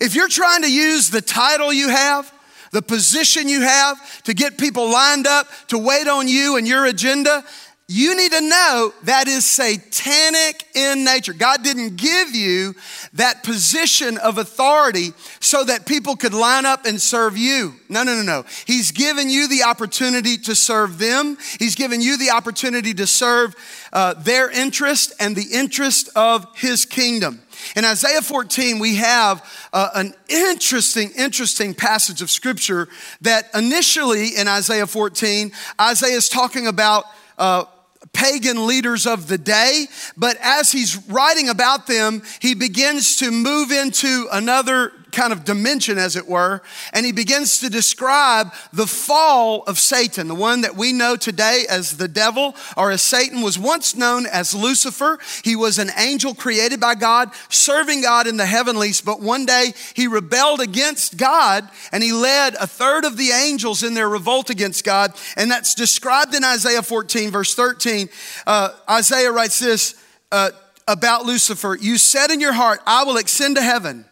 If 0.00 0.14
you're 0.14 0.28
trying 0.28 0.62
to 0.62 0.72
use 0.72 1.10
the 1.10 1.20
title 1.20 1.72
you 1.72 1.88
have, 1.88 2.32
the 2.70 2.82
position 2.82 3.48
you 3.48 3.62
have 3.62 4.22
to 4.24 4.34
get 4.34 4.58
people 4.58 4.90
lined 4.90 5.26
up 5.26 5.46
to 5.68 5.78
wait 5.78 6.06
on 6.06 6.28
you 6.28 6.56
and 6.56 6.66
your 6.66 6.86
agenda, 6.86 7.44
you 7.92 8.16
need 8.16 8.30
to 8.30 8.40
know 8.40 8.94
that 9.02 9.26
is 9.26 9.44
satanic 9.44 10.64
in 10.76 11.02
nature. 11.02 11.32
God 11.32 11.64
didn't 11.64 11.96
give 11.96 12.36
you 12.36 12.76
that 13.14 13.42
position 13.42 14.16
of 14.18 14.38
authority 14.38 15.08
so 15.40 15.64
that 15.64 15.86
people 15.86 16.14
could 16.14 16.32
line 16.32 16.64
up 16.64 16.86
and 16.86 17.02
serve 17.02 17.36
you. 17.36 17.74
No, 17.88 18.04
no, 18.04 18.14
no, 18.14 18.22
no. 18.22 18.44
He's 18.64 18.92
given 18.92 19.28
you 19.28 19.48
the 19.48 19.64
opportunity 19.64 20.36
to 20.36 20.54
serve 20.54 21.00
them. 21.00 21.36
He's 21.58 21.74
given 21.74 22.00
you 22.00 22.16
the 22.16 22.30
opportunity 22.30 22.94
to 22.94 23.08
serve 23.08 23.56
uh, 23.92 24.14
their 24.14 24.48
interest 24.48 25.12
and 25.18 25.34
the 25.34 25.48
interest 25.52 26.10
of 26.14 26.46
His 26.56 26.84
kingdom. 26.84 27.42
In 27.76 27.84
Isaiah 27.84 28.22
14, 28.22 28.78
we 28.78 28.96
have 28.96 29.44
uh, 29.72 29.90
an 29.94 30.14
interesting, 30.28 31.10
interesting 31.16 31.74
passage 31.74 32.22
of 32.22 32.30
scripture 32.30 32.88
that 33.20 33.46
initially 33.54 34.36
in 34.36 34.48
Isaiah 34.48 34.86
14, 34.86 35.52
Isaiah 35.80 36.16
is 36.16 36.28
talking 36.28 36.66
about. 36.66 37.04
Uh, 37.38 37.64
pagan 38.12 38.66
leaders 38.66 39.06
of 39.06 39.28
the 39.28 39.38
day, 39.38 39.86
but 40.16 40.36
as 40.42 40.72
he's 40.72 40.96
writing 41.08 41.48
about 41.48 41.86
them, 41.86 42.22
he 42.40 42.54
begins 42.54 43.18
to 43.18 43.30
move 43.30 43.70
into 43.70 44.26
another 44.32 44.92
kind 45.12 45.32
of 45.32 45.44
dimension, 45.44 45.98
as 45.98 46.16
it 46.16 46.28
were, 46.28 46.62
and 46.92 47.04
he 47.04 47.12
begins 47.12 47.58
to 47.60 47.70
describe 47.70 48.52
the 48.72 48.86
fall 48.86 49.62
of 49.64 49.78
Satan, 49.78 50.28
the 50.28 50.34
one 50.34 50.62
that 50.62 50.76
we 50.76 50.92
know 50.92 51.16
today 51.16 51.64
as 51.68 51.96
the 51.96 52.08
devil 52.08 52.54
or 52.76 52.90
as 52.90 53.02
Satan 53.02 53.42
was 53.42 53.58
once 53.58 53.94
known 53.94 54.26
as 54.26 54.54
Lucifer. 54.54 55.18
He 55.44 55.56
was 55.56 55.78
an 55.78 55.90
angel 55.96 56.34
created 56.34 56.80
by 56.80 56.94
God, 56.94 57.30
serving 57.48 58.02
God 58.02 58.26
in 58.26 58.36
the 58.36 58.46
heavenlies, 58.46 59.00
but 59.00 59.20
one 59.20 59.46
day 59.46 59.72
he 59.94 60.06
rebelled 60.06 60.60
against 60.60 61.16
God 61.16 61.68
and 61.92 62.02
he 62.02 62.12
led 62.12 62.54
a 62.54 62.66
third 62.66 63.04
of 63.04 63.16
the 63.16 63.30
angels 63.30 63.82
in 63.82 63.94
their 63.94 64.08
revolt 64.08 64.50
against 64.50 64.84
God, 64.84 65.12
and 65.36 65.50
that's 65.50 65.74
described 65.74 66.34
in 66.34 66.44
Isaiah 66.44 66.82
14, 66.82 67.30
verse 67.30 67.54
13. 67.54 68.08
Uh, 68.46 68.70
Isaiah 68.88 69.32
writes 69.32 69.58
this. 69.58 69.94
Uh, 70.32 70.50
about 70.90 71.24
Lucifer, 71.24 71.76
you 71.80 71.96
said 71.98 72.30
in 72.30 72.40
your 72.40 72.52
heart, 72.52 72.80
I 72.86 73.04
will 73.04 73.16
ascend 73.16 73.56
to 73.56 73.62
heaven. 73.62 74.04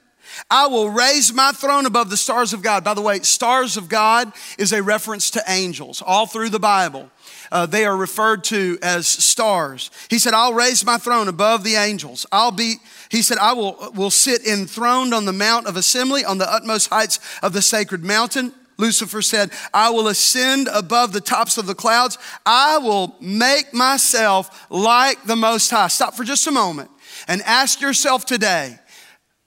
I 0.51 0.67
will 0.67 0.91
raise 0.91 1.33
my 1.33 1.53
throne 1.53 1.87
above 1.87 2.11
the 2.11 2.17
stars 2.17 2.53
of 2.53 2.63
God. 2.63 2.85
By 2.85 2.95
the 2.95 3.01
way, 3.01 3.21
stars 3.21 3.77
of 3.77 3.89
God 3.89 4.33
is 4.59 4.73
a 4.73 4.83
reference 4.83 5.31
to 5.33 5.43
angels 5.49 6.03
all 6.05 6.27
through 6.27 6.51
the 6.51 6.59
Bible. 6.59 7.11
Uh, 7.51 7.67
they 7.67 7.85
are 7.85 7.97
referred 7.97 8.45
to 8.45 8.79
as 8.83 9.07
stars. 9.07 9.91
He 10.11 10.19
said, 10.19 10.35
I'll 10.35 10.55
raise 10.55 10.85
my 10.85 10.99
throne 10.99 11.29
above 11.29 11.65
the 11.65 11.75
angels. 11.77 12.27
I'll 12.31 12.53
be, 12.53 12.77
he 13.11 13.23
said, 13.23 13.39
I 13.39 13.53
will, 13.53 13.93
will 13.95 14.11
sit 14.11 14.47
enthroned 14.47 15.15
on 15.15 15.25
the 15.25 15.33
mount 15.33 15.67
of 15.67 15.77
assembly 15.77 16.25
on 16.25 16.39
the 16.39 16.53
utmost 16.53 16.91
heights 16.91 17.21
of 17.43 17.53
the 17.53 17.63
sacred 17.63 18.05
mountain. 18.05 18.53
Lucifer 18.77 19.23
said, 19.23 19.51
I 19.75 19.91
will 19.91 20.07
ascend 20.07 20.69
above 20.73 21.13
the 21.13 21.21
tops 21.21 21.59
of 21.59 21.67
the 21.67 21.75
clouds. 21.75 22.17
I 22.47 22.79
will 22.79 23.17
make 23.21 23.75
myself 23.75 24.71
like 24.71 25.25
the 25.25 25.37
Most 25.37 25.71
High. 25.71 25.89
Stop 25.89 26.15
for 26.15 26.23
just 26.23 26.47
a 26.47 26.53
moment 26.53 26.91
and 27.27 27.43
ask 27.43 27.81
yourself 27.81 28.25
today, 28.25 28.79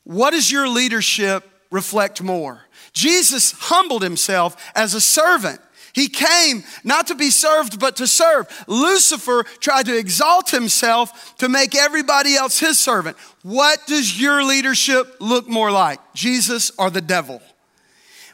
what 0.03 0.31
does 0.31 0.51
your 0.51 0.67
leadership 0.67 1.47
reflect 1.69 2.21
more? 2.21 2.61
Jesus 2.93 3.51
humbled 3.51 4.03
himself 4.03 4.71
as 4.75 4.93
a 4.93 5.01
servant. 5.01 5.59
He 5.93 6.07
came 6.07 6.63
not 6.83 7.07
to 7.07 7.15
be 7.15 7.29
served, 7.29 7.79
but 7.79 7.97
to 7.97 8.07
serve. 8.07 8.47
Lucifer 8.67 9.43
tried 9.59 9.87
to 9.87 9.97
exalt 9.97 10.49
himself 10.49 11.35
to 11.37 11.49
make 11.49 11.75
everybody 11.75 12.35
else 12.35 12.59
his 12.59 12.79
servant. 12.79 13.17
What 13.43 13.85
does 13.87 14.19
your 14.19 14.43
leadership 14.43 15.17
look 15.19 15.49
more 15.49 15.71
like, 15.71 15.99
Jesus 16.13 16.71
or 16.77 16.89
the 16.89 17.01
devil? 17.01 17.41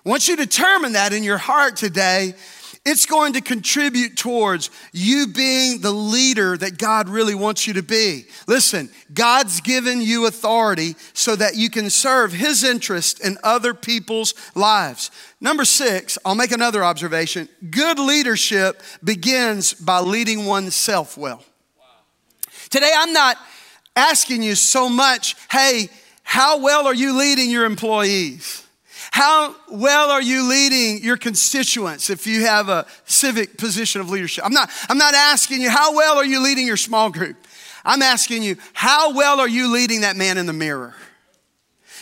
Once 0.03 0.27
you 0.27 0.35
determine 0.35 0.93
that 0.93 1.13
in 1.13 1.23
your 1.23 1.37
heart 1.37 1.75
today, 1.75 2.33
it's 2.87 3.05
going 3.05 3.33
to 3.33 3.41
contribute 3.41 4.15
towards 4.15 4.69
you 4.93 5.27
being 5.27 5.81
the 5.81 5.91
leader 5.91 6.55
that 6.55 6.77
God 6.77 7.09
really 7.09 7.35
wants 7.35 7.67
you 7.67 7.73
to 7.73 7.83
be. 7.83 8.27
Listen, 8.47 8.89
God's 9.13 9.59
given 9.59 9.99
you 9.99 10.25
authority 10.25 10.95
so 11.11 11.35
that 11.35 11.55
you 11.55 11.69
can 11.69 11.89
serve 11.89 12.31
His 12.31 12.63
interest 12.63 13.19
in 13.19 13.37
other 13.43 13.73
people's 13.73 14.33
lives. 14.55 15.11
Number 15.41 15.65
six, 15.65 16.17
I'll 16.23 16.33
make 16.33 16.53
another 16.53 16.83
observation. 16.83 17.49
Good 17.69 17.99
leadership 17.99 18.81
begins 19.03 19.73
by 19.73 19.99
leading 19.99 20.45
oneself 20.45 21.17
well. 21.17 21.43
Today, 22.69 22.91
I'm 22.95 23.11
not 23.11 23.37
asking 23.97 24.43
you 24.43 24.55
so 24.55 24.87
much, 24.87 25.35
hey, 25.51 25.89
how 26.23 26.59
well 26.59 26.87
are 26.87 26.95
you 26.95 27.17
leading 27.17 27.49
your 27.49 27.65
employees? 27.65 28.66
How 29.11 29.55
well 29.69 30.11
are 30.11 30.21
you 30.21 30.47
leading 30.49 31.03
your 31.03 31.17
constituents 31.17 32.09
if 32.09 32.27
you 32.27 32.45
have 32.45 32.69
a 32.69 32.85
civic 33.05 33.57
position 33.57 34.01
of 34.01 34.09
leadership? 34.09 34.45
I'm 34.45 34.53
not, 34.53 34.69
I'm 34.89 34.97
not 34.97 35.13
asking 35.13 35.61
you, 35.61 35.69
how 35.69 35.95
well 35.95 36.17
are 36.17 36.25
you 36.25 36.41
leading 36.43 36.67
your 36.67 36.77
small 36.77 37.09
group? 37.09 37.37
I'm 37.85 38.01
asking 38.01 38.43
you, 38.43 38.57
how 38.73 39.13
well 39.13 39.39
are 39.39 39.47
you 39.47 39.71
leading 39.71 40.01
that 40.01 40.15
man 40.15 40.37
in 40.37 40.45
the 40.45 40.53
mirror? 40.53 40.93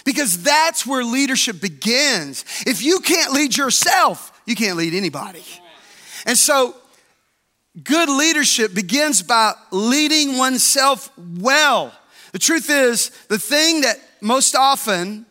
Because 0.04 0.44
that's 0.44 0.86
where 0.86 1.04
leadership 1.04 1.62
begins. 1.62 2.44
If 2.66 2.84
you 2.84 3.00
can't 3.00 3.34
lead 3.34 3.56
yourself, 3.56 4.32
you 4.46 4.56
can't 4.56 4.78
lead 4.78 4.94
anybody. 4.94 5.44
And 6.26 6.38
so, 6.38 6.76
good 7.84 8.10
leadership 8.10 8.74
begins 8.74 9.22
by 9.22 9.54
leading 9.72 10.38
oneself 10.38 11.12
well. 11.18 11.92
The 12.32 12.40
truth 12.40 12.70
is, 12.70 13.10
the 13.28 13.40
thing 13.40 13.82
that 13.82 13.98
most 14.22 14.56
often 14.56 15.26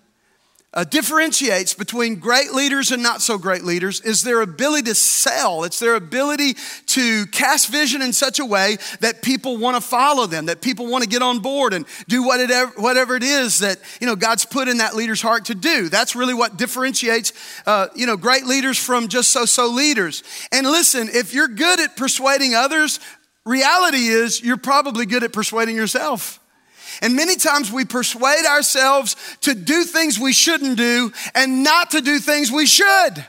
uh, 0.74 0.82
differentiates 0.82 1.72
between 1.72 2.16
great 2.16 2.52
leaders 2.52 2.90
and 2.90 3.02
not 3.02 3.22
so 3.22 3.38
great 3.38 3.62
leaders 3.62 4.00
is 4.00 4.22
their 4.22 4.40
ability 4.40 4.82
to 4.82 4.94
sell. 4.94 5.62
It's 5.64 5.78
their 5.78 5.94
ability 5.94 6.54
to 6.86 7.26
cast 7.26 7.68
vision 7.68 8.02
in 8.02 8.12
such 8.12 8.40
a 8.40 8.44
way 8.44 8.76
that 9.00 9.22
people 9.22 9.56
want 9.56 9.76
to 9.76 9.80
follow 9.80 10.26
them, 10.26 10.46
that 10.46 10.60
people 10.60 10.86
want 10.86 11.04
to 11.04 11.08
get 11.08 11.22
on 11.22 11.38
board 11.38 11.72
and 11.72 11.86
do 12.08 12.24
whatever, 12.24 12.72
whatever 12.76 13.14
it 13.14 13.22
is 13.22 13.60
that 13.60 13.78
you 14.00 14.06
know 14.06 14.16
God's 14.16 14.44
put 14.44 14.66
in 14.66 14.78
that 14.78 14.94
leader's 14.94 15.22
heart 15.22 15.46
to 15.46 15.54
do. 15.54 15.88
That's 15.88 16.16
really 16.16 16.34
what 16.34 16.56
differentiates 16.56 17.32
uh, 17.66 17.86
you 17.94 18.06
know 18.06 18.16
great 18.16 18.44
leaders 18.44 18.78
from 18.78 19.08
just 19.08 19.30
so-so 19.30 19.68
leaders. 19.68 20.24
And 20.50 20.66
listen, 20.66 21.08
if 21.08 21.32
you're 21.32 21.48
good 21.48 21.78
at 21.78 21.96
persuading 21.96 22.54
others, 22.54 22.98
reality 23.46 24.06
is 24.08 24.42
you're 24.42 24.56
probably 24.56 25.06
good 25.06 25.22
at 25.22 25.32
persuading 25.32 25.76
yourself. 25.76 26.40
And 27.02 27.16
many 27.16 27.36
times 27.36 27.70
we 27.70 27.84
persuade 27.84 28.44
ourselves 28.46 29.16
to 29.42 29.54
do 29.54 29.84
things 29.84 30.18
we 30.18 30.32
shouldn't 30.32 30.76
do 30.76 31.12
and 31.34 31.62
not 31.62 31.90
to 31.92 32.00
do 32.00 32.18
things 32.18 32.50
we 32.50 32.66
should. 32.66 33.24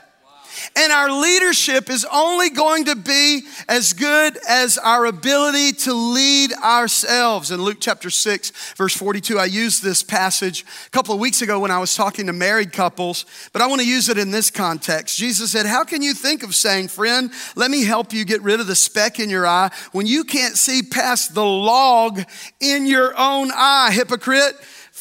And 0.74 0.92
our 0.92 1.10
leadership 1.10 1.90
is 1.90 2.06
only 2.12 2.50
going 2.50 2.86
to 2.86 2.96
be 2.96 3.42
as 3.68 3.92
good 3.92 4.38
as 4.48 4.78
our 4.78 5.06
ability 5.06 5.72
to 5.72 5.92
lead 5.92 6.52
ourselves. 6.52 7.50
In 7.50 7.62
Luke 7.62 7.78
chapter 7.80 8.10
6, 8.10 8.74
verse 8.74 8.96
42, 8.96 9.38
I 9.38 9.46
used 9.46 9.82
this 9.82 10.02
passage 10.02 10.64
a 10.86 10.90
couple 10.90 11.14
of 11.14 11.20
weeks 11.20 11.42
ago 11.42 11.60
when 11.60 11.70
I 11.70 11.78
was 11.78 11.94
talking 11.94 12.26
to 12.26 12.32
married 12.32 12.72
couples, 12.72 13.24
but 13.52 13.62
I 13.62 13.66
want 13.66 13.80
to 13.80 13.88
use 13.88 14.08
it 14.08 14.18
in 14.18 14.30
this 14.30 14.50
context. 14.50 15.16
Jesus 15.16 15.52
said, 15.52 15.66
How 15.66 15.84
can 15.84 16.02
you 16.02 16.14
think 16.14 16.42
of 16.42 16.54
saying, 16.54 16.88
Friend, 16.88 17.30
let 17.54 17.70
me 17.70 17.84
help 17.84 18.12
you 18.12 18.24
get 18.24 18.42
rid 18.42 18.60
of 18.60 18.66
the 18.66 18.74
speck 18.74 19.18
in 19.18 19.30
your 19.30 19.46
eye 19.46 19.70
when 19.92 20.06
you 20.06 20.24
can't 20.24 20.56
see 20.56 20.82
past 20.82 21.34
the 21.34 21.44
log 21.44 22.20
in 22.60 22.86
your 22.86 23.14
own 23.18 23.50
eye, 23.54 23.90
hypocrite? 23.92 24.54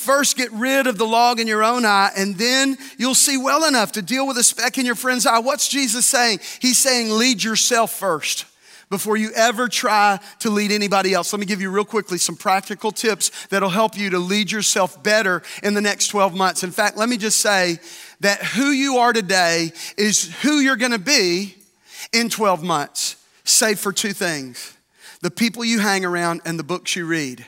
First, 0.06 0.38
get 0.38 0.52
rid 0.52 0.86
of 0.86 1.00
the 1.00 1.08
log 1.08 1.40
in 1.40 1.48
your 1.48 1.64
own 1.64 1.84
eye, 1.84 2.12
and 2.16 2.38
then 2.38 2.78
you'll 3.00 3.16
see 3.16 3.38
well 3.38 3.68
enough 3.68 3.94
to 3.94 4.04
deal 4.04 4.28
with 4.28 4.38
a 4.38 4.44
speck 4.44 4.78
in 4.78 4.86
your 4.86 4.94
friend's 4.94 5.26
eye. 5.26 5.40
What's 5.40 5.68
Jesus 5.68 6.06
saying? 6.06 6.42
He's 6.60 6.78
saying, 6.78 7.10
lead 7.10 7.44
yourself 7.44 7.92
first 7.92 8.46
before 8.92 9.18
you 9.18 9.32
ever 9.32 9.68
try 9.68 10.20
to 10.42 10.52
lead 10.52 10.72
anybody 10.72 11.16
else. 11.16 11.34
Let 11.34 11.40
me 11.40 11.48
give 11.48 11.60
you 11.60 11.72
real 11.72 11.86
quickly 11.86 12.20
some 12.20 12.36
practical 12.36 12.92
tips 12.92 13.48
that'll 13.48 13.70
help 13.70 13.98
you 13.98 14.12
to 14.12 14.20
lead 14.20 14.52
yourself 14.52 15.02
better 15.02 15.42
in 15.64 15.74
the 15.74 15.82
next 15.82 16.10
12 16.10 16.36
months. 16.36 16.64
In 16.64 16.70
fact, 16.70 16.98
let 16.98 17.10
me 17.10 17.18
just 17.18 17.40
say 17.40 17.80
that 18.20 18.44
who 18.44 18.70
you 18.70 18.98
are 18.98 19.12
today 19.12 19.72
is 19.98 20.32
who 20.44 20.60
you're 20.60 20.76
gonna 20.76 21.00
be 21.00 21.56
in 22.14 22.30
12 22.30 22.62
months, 22.62 23.16
save 23.44 23.80
for 23.80 23.92
two 23.92 24.14
things 24.14 24.78
the 25.22 25.32
people 25.32 25.66
you 25.66 25.80
hang 25.80 26.06
around 26.06 26.42
and 26.46 26.60
the 26.60 26.64
books 26.64 26.96
you 26.96 27.08
read. 27.08 27.44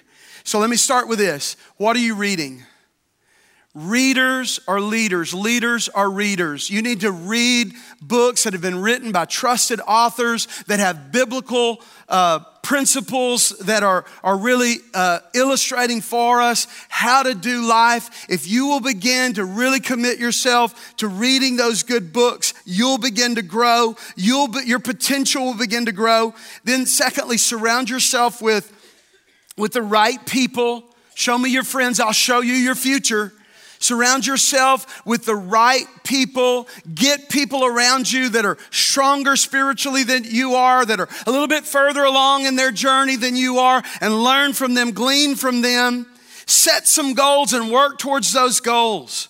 So 0.47 0.59
let 0.59 0.69
me 0.69 0.77
start 0.77 1.09
with 1.09 1.19
this. 1.19 1.57
What 1.75 1.97
are 1.97 1.99
you 1.99 2.15
reading? 2.15 2.63
Readers 3.73 4.61
are 4.65 4.79
leaders, 4.79 5.33
leaders 5.33 5.89
are 5.89 6.09
readers. 6.09 6.69
You 6.69 6.81
need 6.81 7.01
to 7.01 7.11
read 7.11 7.73
books 8.01 8.45
that 8.45 8.53
have 8.53 8.61
been 8.61 8.81
written 8.81 9.11
by 9.11 9.25
trusted 9.25 9.81
authors 9.85 10.47
that 10.67 10.79
have 10.79 11.11
biblical 11.11 11.83
uh, 12.07 12.39
principles 12.63 13.49
that 13.65 13.83
are, 13.83 14.05
are 14.23 14.37
really 14.37 14.75
uh, 14.93 15.19
illustrating 15.35 15.99
for 15.99 16.41
us 16.41 16.65
how 16.87 17.23
to 17.23 17.35
do 17.35 17.67
life. 17.67 18.25
If 18.29 18.47
you 18.47 18.67
will 18.67 18.79
begin 18.79 19.33
to 19.33 19.43
really 19.43 19.81
commit 19.81 20.17
yourself 20.17 20.95
to 20.95 21.09
reading 21.09 21.57
those 21.57 21.83
good 21.83 22.13
books, 22.13 22.53
you'll 22.65 22.99
begin 22.99 23.35
to 23.35 23.41
grow. 23.41 23.97
You'll 24.15 24.47
be, 24.47 24.61
your 24.65 24.79
potential 24.79 25.43
will 25.43 25.57
begin 25.57 25.87
to 25.87 25.91
grow. 25.91 26.33
Then, 26.63 26.85
secondly, 26.85 27.37
surround 27.37 27.89
yourself 27.89 28.41
with 28.41 28.73
with 29.57 29.73
the 29.73 29.81
right 29.81 30.23
people. 30.25 30.83
Show 31.15 31.37
me 31.37 31.49
your 31.49 31.63
friends, 31.63 31.99
I'll 31.99 32.11
show 32.11 32.41
you 32.41 32.53
your 32.53 32.75
future. 32.75 33.33
Surround 33.79 34.25
yourself 34.25 35.05
with 35.05 35.25
the 35.25 35.35
right 35.35 35.85
people. 36.03 36.67
Get 36.93 37.29
people 37.29 37.63
around 37.63 38.11
you 38.11 38.29
that 38.29 38.45
are 38.45 38.57
stronger 38.71 39.35
spiritually 39.35 40.03
than 40.03 40.23
you 40.23 40.55
are, 40.55 40.85
that 40.85 40.99
are 40.99 41.09
a 41.27 41.31
little 41.31 41.47
bit 41.47 41.63
further 41.63 42.03
along 42.03 42.45
in 42.45 42.55
their 42.55 42.71
journey 42.71 43.15
than 43.15 43.35
you 43.35 43.59
are, 43.59 43.83
and 44.01 44.23
learn 44.23 44.53
from 44.53 44.73
them, 44.73 44.91
glean 44.91 45.35
from 45.35 45.61
them. 45.61 46.07
Set 46.47 46.87
some 46.87 47.13
goals 47.13 47.53
and 47.53 47.71
work 47.71 47.99
towards 47.99 48.33
those 48.33 48.59
goals. 48.59 49.29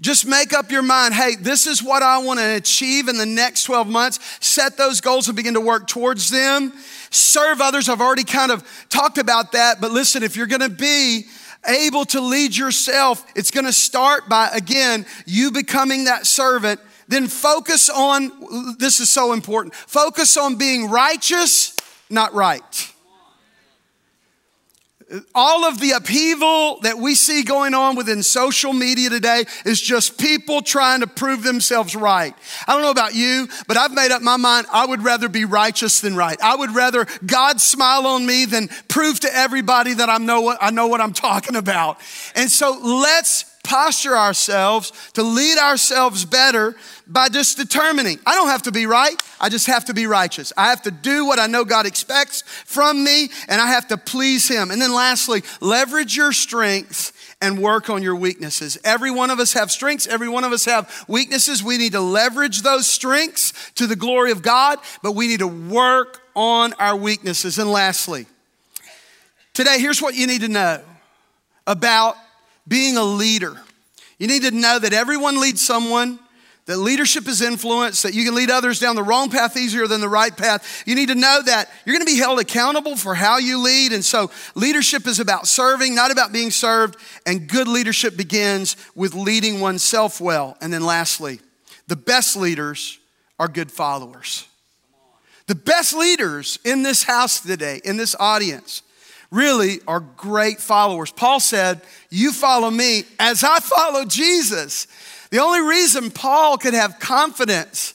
Just 0.00 0.26
make 0.26 0.52
up 0.52 0.70
your 0.70 0.82
mind 0.82 1.14
hey, 1.14 1.36
this 1.36 1.66
is 1.66 1.82
what 1.82 2.02
I 2.02 2.18
want 2.18 2.38
to 2.38 2.56
achieve 2.56 3.08
in 3.08 3.16
the 3.16 3.26
next 3.26 3.64
12 3.64 3.88
months. 3.88 4.18
Set 4.44 4.76
those 4.76 5.00
goals 5.00 5.28
and 5.28 5.36
begin 5.36 5.54
to 5.54 5.60
work 5.60 5.86
towards 5.86 6.28
them. 6.28 6.72
Serve 7.10 7.60
others. 7.60 7.88
I've 7.88 8.02
already 8.02 8.24
kind 8.24 8.52
of 8.52 8.62
talked 8.90 9.16
about 9.16 9.52
that, 9.52 9.80
but 9.80 9.90
listen, 9.90 10.22
if 10.22 10.36
you're 10.36 10.46
going 10.46 10.60
to 10.60 10.68
be 10.68 11.24
able 11.66 12.04
to 12.06 12.20
lead 12.20 12.54
yourself, 12.56 13.24
it's 13.34 13.50
going 13.50 13.64
to 13.64 13.72
start 13.72 14.28
by, 14.28 14.50
again, 14.52 15.06
you 15.24 15.50
becoming 15.50 16.04
that 16.04 16.26
servant. 16.26 16.78
Then 17.08 17.26
focus 17.26 17.88
on, 17.88 18.76
this 18.78 19.00
is 19.00 19.10
so 19.10 19.32
important, 19.32 19.74
focus 19.74 20.36
on 20.36 20.56
being 20.56 20.90
righteous, 20.90 21.74
not 22.10 22.34
right 22.34 22.92
all 25.34 25.64
of 25.64 25.78
the 25.78 25.92
upheaval 25.92 26.80
that 26.80 26.98
we 26.98 27.14
see 27.14 27.44
going 27.44 27.74
on 27.74 27.94
within 27.94 28.22
social 28.24 28.72
media 28.72 29.08
today 29.08 29.44
is 29.64 29.80
just 29.80 30.18
people 30.18 30.62
trying 30.62 31.00
to 31.00 31.06
prove 31.06 31.44
themselves 31.44 31.94
right. 31.94 32.34
I 32.66 32.72
don't 32.72 32.82
know 32.82 32.90
about 32.90 33.14
you, 33.14 33.48
but 33.68 33.76
I've 33.76 33.92
made 33.92 34.10
up 34.10 34.22
my 34.22 34.36
mind 34.36 34.66
I 34.72 34.84
would 34.84 35.04
rather 35.04 35.28
be 35.28 35.44
righteous 35.44 36.00
than 36.00 36.16
right. 36.16 36.36
I 36.42 36.56
would 36.56 36.74
rather 36.74 37.06
God 37.24 37.60
smile 37.60 38.06
on 38.06 38.26
me 38.26 38.46
than 38.46 38.68
prove 38.88 39.20
to 39.20 39.32
everybody 39.32 39.94
that 39.94 40.08
I 40.08 40.18
know 40.18 40.40
what 40.40 40.58
I 40.60 40.70
know 40.70 40.88
what 40.88 41.00
I'm 41.00 41.12
talking 41.12 41.54
about. 41.54 41.98
And 42.34 42.50
so 42.50 42.76
let's 42.82 43.44
posture 43.66 44.16
ourselves 44.16 44.92
to 45.14 45.22
lead 45.22 45.58
ourselves 45.58 46.24
better 46.24 46.76
by 47.06 47.28
just 47.28 47.58
determining 47.58 48.18
I 48.24 48.34
don't 48.34 48.48
have 48.48 48.62
to 48.62 48.72
be 48.72 48.86
right, 48.86 49.20
I 49.40 49.48
just 49.48 49.66
have 49.66 49.86
to 49.86 49.94
be 49.94 50.06
righteous. 50.06 50.52
I 50.56 50.70
have 50.70 50.82
to 50.82 50.90
do 50.90 51.26
what 51.26 51.38
I 51.38 51.46
know 51.46 51.64
God 51.64 51.84
expects 51.84 52.42
from 52.42 53.02
me, 53.04 53.28
and 53.48 53.60
I 53.60 53.66
have 53.66 53.88
to 53.88 53.98
please 53.98 54.48
Him. 54.48 54.70
And 54.70 54.80
then 54.80 54.94
lastly, 54.94 55.42
leverage 55.60 56.16
your 56.16 56.32
strengths 56.32 57.12
and 57.42 57.60
work 57.60 57.90
on 57.90 58.02
your 58.02 58.16
weaknesses. 58.16 58.78
Every 58.84 59.10
one 59.10 59.30
of 59.30 59.40
us 59.40 59.52
have 59.52 59.70
strengths, 59.70 60.06
every 60.06 60.28
one 60.28 60.44
of 60.44 60.52
us 60.52 60.64
have 60.64 61.04
weaknesses. 61.08 61.62
We 61.62 61.76
need 61.76 61.92
to 61.92 62.00
leverage 62.00 62.62
those 62.62 62.86
strengths 62.86 63.52
to 63.72 63.86
the 63.86 63.96
glory 63.96 64.30
of 64.30 64.42
God, 64.42 64.78
but 65.02 65.12
we 65.12 65.26
need 65.26 65.40
to 65.40 65.48
work 65.48 66.22
on 66.34 66.72
our 66.74 66.96
weaknesses. 66.96 67.58
And 67.58 67.70
lastly, 67.70 68.26
today, 69.52 69.78
here's 69.80 70.00
what 70.00 70.14
you 70.14 70.26
need 70.26 70.42
to 70.42 70.48
know 70.48 70.82
about 71.66 72.16
being 72.66 72.96
a 72.96 73.04
leader. 73.04 73.56
You 74.18 74.26
need 74.26 74.42
to 74.42 74.50
know 74.50 74.78
that 74.78 74.92
everyone 74.92 75.40
leads 75.40 75.64
someone 75.64 76.18
that 76.66 76.78
leadership 76.78 77.28
is 77.28 77.42
influence, 77.42 78.02
that 78.02 78.12
you 78.12 78.24
can 78.24 78.34
lead 78.34 78.50
others 78.50 78.80
down 78.80 78.96
the 78.96 79.02
wrong 79.02 79.30
path 79.30 79.56
easier 79.56 79.86
than 79.86 80.00
the 80.00 80.08
right 80.08 80.36
path. 80.36 80.82
You 80.84 80.96
need 80.96 81.08
to 81.08 81.14
know 81.14 81.40
that 81.46 81.70
you're 81.84 81.94
going 81.94 82.04
to 82.04 82.12
be 82.12 82.18
held 82.18 82.40
accountable 82.40 82.96
for 82.96 83.14
how 83.14 83.38
you 83.38 83.62
lead. 83.62 83.92
And 83.92 84.04
so 84.04 84.32
leadership 84.56 85.06
is 85.06 85.20
about 85.20 85.46
serving, 85.46 85.94
not 85.94 86.10
about 86.10 86.32
being 86.32 86.50
served. 86.50 86.96
And 87.24 87.48
good 87.48 87.68
leadership 87.68 88.16
begins 88.16 88.76
with 88.96 89.14
leading 89.14 89.60
oneself 89.60 90.20
well. 90.20 90.56
And 90.60 90.72
then 90.72 90.84
lastly, 90.84 91.40
the 91.86 91.96
best 91.96 92.36
leaders 92.36 92.98
are 93.38 93.48
good 93.48 93.70
followers. 93.70 94.48
The 95.46 95.54
best 95.54 95.94
leaders 95.94 96.58
in 96.64 96.82
this 96.82 97.04
house 97.04 97.38
today, 97.38 97.80
in 97.84 97.96
this 97.96 98.16
audience, 98.18 98.82
really 99.36 99.80
are 99.86 100.00
great 100.00 100.58
followers. 100.58 101.12
Paul 101.12 101.38
said, 101.38 101.82
You 102.10 102.32
follow 102.32 102.70
me 102.70 103.04
as 103.20 103.44
I 103.44 103.60
follow 103.60 104.04
Jesus. 104.04 104.88
The 105.30 105.38
only 105.38 105.60
reason 105.60 106.10
Paul 106.10 106.56
could 106.56 106.74
have 106.74 106.98
confidence 106.98 107.94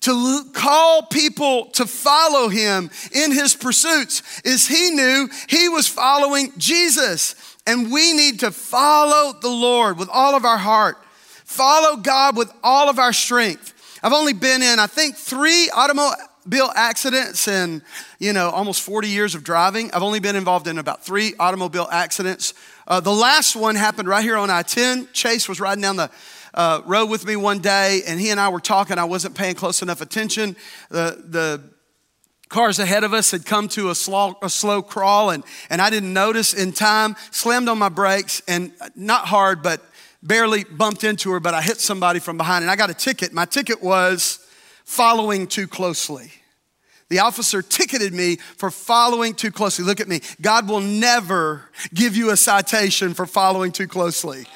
to 0.00 0.44
call 0.52 1.02
people 1.02 1.66
to 1.66 1.86
follow 1.86 2.48
him 2.48 2.90
in 3.12 3.32
his 3.32 3.54
pursuits 3.54 4.40
is 4.44 4.66
he 4.66 4.90
knew 4.90 5.28
he 5.48 5.68
was 5.68 5.86
following 5.86 6.52
Jesus. 6.58 7.34
And 7.66 7.92
we 7.92 8.14
need 8.14 8.40
to 8.40 8.50
follow 8.50 9.38
the 9.40 9.50
Lord 9.50 9.98
with 9.98 10.08
all 10.08 10.34
of 10.34 10.44
our 10.44 10.58
heart, 10.58 10.96
follow 11.44 11.96
God 11.96 12.36
with 12.36 12.50
all 12.64 12.88
of 12.88 12.98
our 12.98 13.12
strength. 13.12 13.74
I've 14.02 14.14
only 14.14 14.32
been 14.32 14.62
in, 14.62 14.78
I 14.78 14.86
think, 14.86 15.16
three 15.16 15.68
automobile 16.50 16.72
accidents 16.74 17.46
in, 17.46 17.80
you 18.18 18.32
know, 18.32 18.50
almost 18.50 18.82
40 18.82 19.06
years 19.06 19.36
of 19.36 19.44
driving. 19.44 19.92
I've 19.92 20.02
only 20.02 20.18
been 20.18 20.34
involved 20.34 20.66
in 20.66 20.78
about 20.78 21.04
three 21.04 21.32
automobile 21.38 21.86
accidents. 21.92 22.54
Uh, 22.88 22.98
the 22.98 23.12
last 23.12 23.54
one 23.54 23.76
happened 23.76 24.08
right 24.08 24.24
here 24.24 24.36
on 24.36 24.50
I 24.50 24.62
10. 24.62 25.08
Chase 25.12 25.48
was 25.48 25.60
riding 25.60 25.82
down 25.82 25.94
the 25.94 26.10
uh, 26.52 26.82
rode 26.86 27.08
with 27.08 27.24
me 27.24 27.36
one 27.36 27.60
day, 27.60 28.00
and 28.04 28.18
he 28.18 28.30
and 28.30 28.40
I 28.40 28.48
were 28.48 28.58
talking. 28.58 28.98
I 28.98 29.04
wasn't 29.04 29.36
paying 29.36 29.54
close 29.54 29.80
enough 29.80 30.00
attention. 30.00 30.56
The, 30.88 31.22
the 31.24 31.62
cars 32.48 32.80
ahead 32.80 33.04
of 33.04 33.14
us 33.14 33.30
had 33.30 33.46
come 33.46 33.68
to 33.68 33.90
a 33.90 33.94
slow, 33.94 34.36
a 34.42 34.50
slow 34.50 34.82
crawl, 34.82 35.30
and, 35.30 35.44
and 35.70 35.80
I 35.80 35.88
didn't 35.88 36.12
notice 36.12 36.52
in 36.52 36.72
time, 36.72 37.14
slammed 37.30 37.68
on 37.68 37.78
my 37.78 37.90
brakes, 37.90 38.42
and 38.48 38.72
not 38.96 39.26
hard, 39.26 39.62
but 39.62 39.80
barely 40.20 40.64
bumped 40.64 41.04
into 41.04 41.30
her, 41.30 41.38
but 41.38 41.54
I 41.54 41.62
hit 41.62 41.80
somebody 41.80 42.18
from 42.18 42.36
behind, 42.36 42.64
and 42.64 42.70
I 42.72 42.74
got 42.74 42.90
a 42.90 42.94
ticket. 42.94 43.32
My 43.32 43.44
ticket 43.44 43.80
was 43.80 44.44
following 44.84 45.46
too 45.46 45.68
closely. 45.68 46.32
The 47.10 47.18
officer 47.18 47.60
ticketed 47.60 48.14
me 48.14 48.36
for 48.56 48.70
following 48.70 49.34
too 49.34 49.50
closely. 49.50 49.84
Look 49.84 50.00
at 50.00 50.06
me. 50.06 50.20
God 50.40 50.68
will 50.68 50.80
never 50.80 51.64
give 51.92 52.16
you 52.16 52.30
a 52.30 52.36
citation 52.36 53.14
for 53.14 53.26
following 53.26 53.72
too 53.72 53.88
closely. 53.88 54.46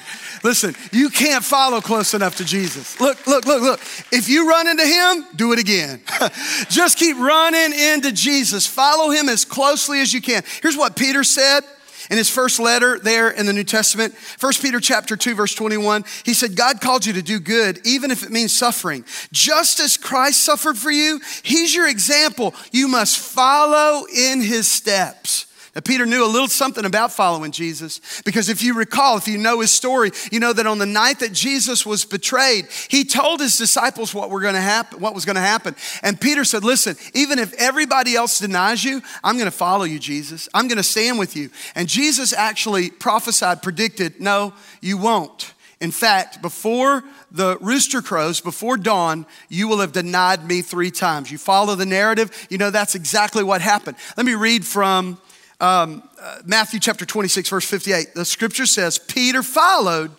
Listen, 0.44 0.76
you 0.92 1.10
can't 1.10 1.44
follow 1.44 1.80
close 1.80 2.14
enough 2.14 2.36
to 2.36 2.44
Jesus. 2.44 3.00
Look, 3.00 3.26
look, 3.26 3.44
look, 3.44 3.60
look. 3.60 3.80
If 4.12 4.28
you 4.28 4.48
run 4.48 4.68
into 4.68 4.86
him, 4.86 5.26
do 5.34 5.52
it 5.52 5.58
again. 5.58 6.00
Just 6.68 6.96
keep 6.96 7.16
running 7.16 7.76
into 7.76 8.12
Jesus. 8.12 8.68
Follow 8.68 9.10
him 9.10 9.28
as 9.28 9.44
closely 9.44 10.00
as 10.00 10.14
you 10.14 10.22
can. 10.22 10.44
Here's 10.62 10.76
what 10.76 10.94
Peter 10.94 11.24
said 11.24 11.64
in 12.10 12.16
his 12.16 12.30
first 12.30 12.58
letter 12.60 12.98
there 12.98 13.30
in 13.30 13.46
the 13.46 13.52
New 13.52 13.64
Testament, 13.64 14.14
1 14.40 14.52
Peter 14.60 14.80
chapter 14.80 15.16
2 15.16 15.34
verse 15.34 15.54
21, 15.54 16.04
he 16.24 16.34
said, 16.34 16.56
God 16.56 16.80
called 16.80 17.06
you 17.06 17.12
to 17.14 17.22
do 17.22 17.40
good, 17.40 17.80
even 17.86 18.10
if 18.10 18.22
it 18.22 18.30
means 18.30 18.52
suffering. 18.52 19.04
Just 19.32 19.80
as 19.80 19.96
Christ 19.96 20.40
suffered 20.40 20.76
for 20.76 20.90
you, 20.90 21.20
he's 21.42 21.74
your 21.74 21.88
example. 21.88 22.54
You 22.72 22.88
must 22.88 23.18
follow 23.18 24.06
in 24.06 24.40
his 24.40 24.66
steps. 24.68 25.46
Now, 25.74 25.80
Peter 25.80 26.06
knew 26.06 26.24
a 26.24 26.26
little 26.26 26.46
something 26.46 26.84
about 26.84 27.12
following 27.12 27.50
Jesus 27.50 28.00
because 28.24 28.48
if 28.48 28.62
you 28.62 28.74
recall, 28.74 29.16
if 29.16 29.26
you 29.26 29.38
know 29.38 29.60
his 29.60 29.72
story, 29.72 30.12
you 30.30 30.38
know 30.38 30.52
that 30.52 30.66
on 30.66 30.78
the 30.78 30.86
night 30.86 31.18
that 31.18 31.32
Jesus 31.32 31.84
was 31.84 32.04
betrayed, 32.04 32.68
he 32.88 33.04
told 33.04 33.40
his 33.40 33.58
disciples 33.58 34.14
what 34.14 34.30
were 34.30 34.40
to 34.40 34.60
happen, 34.60 35.00
what 35.00 35.14
was 35.14 35.24
going 35.24 35.34
to 35.34 35.42
happen. 35.42 35.74
And 36.02 36.20
Peter 36.20 36.44
said, 36.44 36.62
"Listen, 36.62 36.96
even 37.12 37.40
if 37.40 37.52
everybody 37.54 38.14
else 38.14 38.38
denies 38.38 38.84
you, 38.84 39.02
I'm 39.24 39.34
going 39.34 39.46
to 39.46 39.50
follow 39.50 39.84
you, 39.84 39.98
Jesus. 39.98 40.48
I'm 40.54 40.68
going 40.68 40.76
to 40.76 40.84
stand 40.84 41.18
with 41.18 41.34
you." 41.34 41.50
And 41.74 41.88
Jesus 41.88 42.32
actually 42.32 42.90
prophesied, 42.90 43.62
predicted, 43.62 44.20
"No, 44.20 44.52
you 44.80 44.96
won't." 44.96 45.54
In 45.80 45.90
fact, 45.90 46.40
before 46.40 47.02
the 47.32 47.58
rooster 47.60 48.00
crows, 48.00 48.40
before 48.40 48.76
dawn, 48.76 49.26
you 49.48 49.66
will 49.66 49.80
have 49.80 49.90
denied 49.90 50.46
me 50.46 50.62
three 50.62 50.90
times. 50.90 51.32
You 51.32 51.38
follow 51.38 51.74
the 51.74 51.84
narrative, 51.84 52.46
you 52.48 52.58
know 52.58 52.70
that's 52.70 52.94
exactly 52.94 53.42
what 53.42 53.60
happened. 53.60 53.96
Let 54.16 54.24
me 54.24 54.34
read 54.34 54.64
from 54.64 55.18
um, 55.64 56.02
uh, 56.20 56.40
Matthew 56.44 56.78
chapter 56.78 57.06
26, 57.06 57.48
verse 57.48 57.64
58, 57.64 58.14
the 58.14 58.24
scripture 58.26 58.66
says, 58.66 58.98
Peter 58.98 59.42
followed 59.42 60.10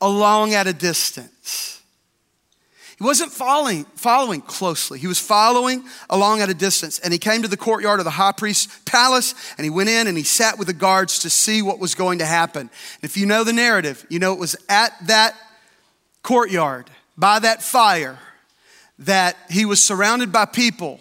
along 0.00 0.54
at 0.54 0.66
a 0.66 0.72
distance. 0.72 1.82
He 2.96 3.04
wasn't 3.04 3.30
following, 3.30 3.84
following 3.96 4.40
closely. 4.40 4.98
He 4.98 5.06
was 5.06 5.18
following 5.18 5.84
along 6.08 6.40
at 6.40 6.48
a 6.48 6.54
distance. 6.54 6.98
And 6.98 7.12
he 7.12 7.18
came 7.18 7.42
to 7.42 7.48
the 7.48 7.56
courtyard 7.56 7.98
of 7.98 8.04
the 8.04 8.10
high 8.10 8.32
priest's 8.32 8.78
palace 8.86 9.34
and 9.58 9.64
he 9.64 9.70
went 9.70 9.90
in 9.90 10.06
and 10.06 10.16
he 10.16 10.22
sat 10.22 10.58
with 10.58 10.66
the 10.66 10.74
guards 10.74 11.18
to 11.20 11.30
see 11.30 11.60
what 11.60 11.78
was 11.78 11.94
going 11.94 12.18
to 12.18 12.26
happen. 12.26 12.62
And 12.62 12.70
if 13.02 13.16
you 13.16 13.26
know 13.26 13.44
the 13.44 13.52
narrative, 13.52 14.06
you 14.08 14.18
know 14.18 14.32
it 14.32 14.38
was 14.38 14.56
at 14.68 14.92
that 15.06 15.34
courtyard, 16.22 16.90
by 17.16 17.38
that 17.38 17.62
fire, 17.62 18.18
that 18.98 19.36
he 19.50 19.64
was 19.64 19.82
surrounded 19.84 20.32
by 20.32 20.44
people 20.46 21.00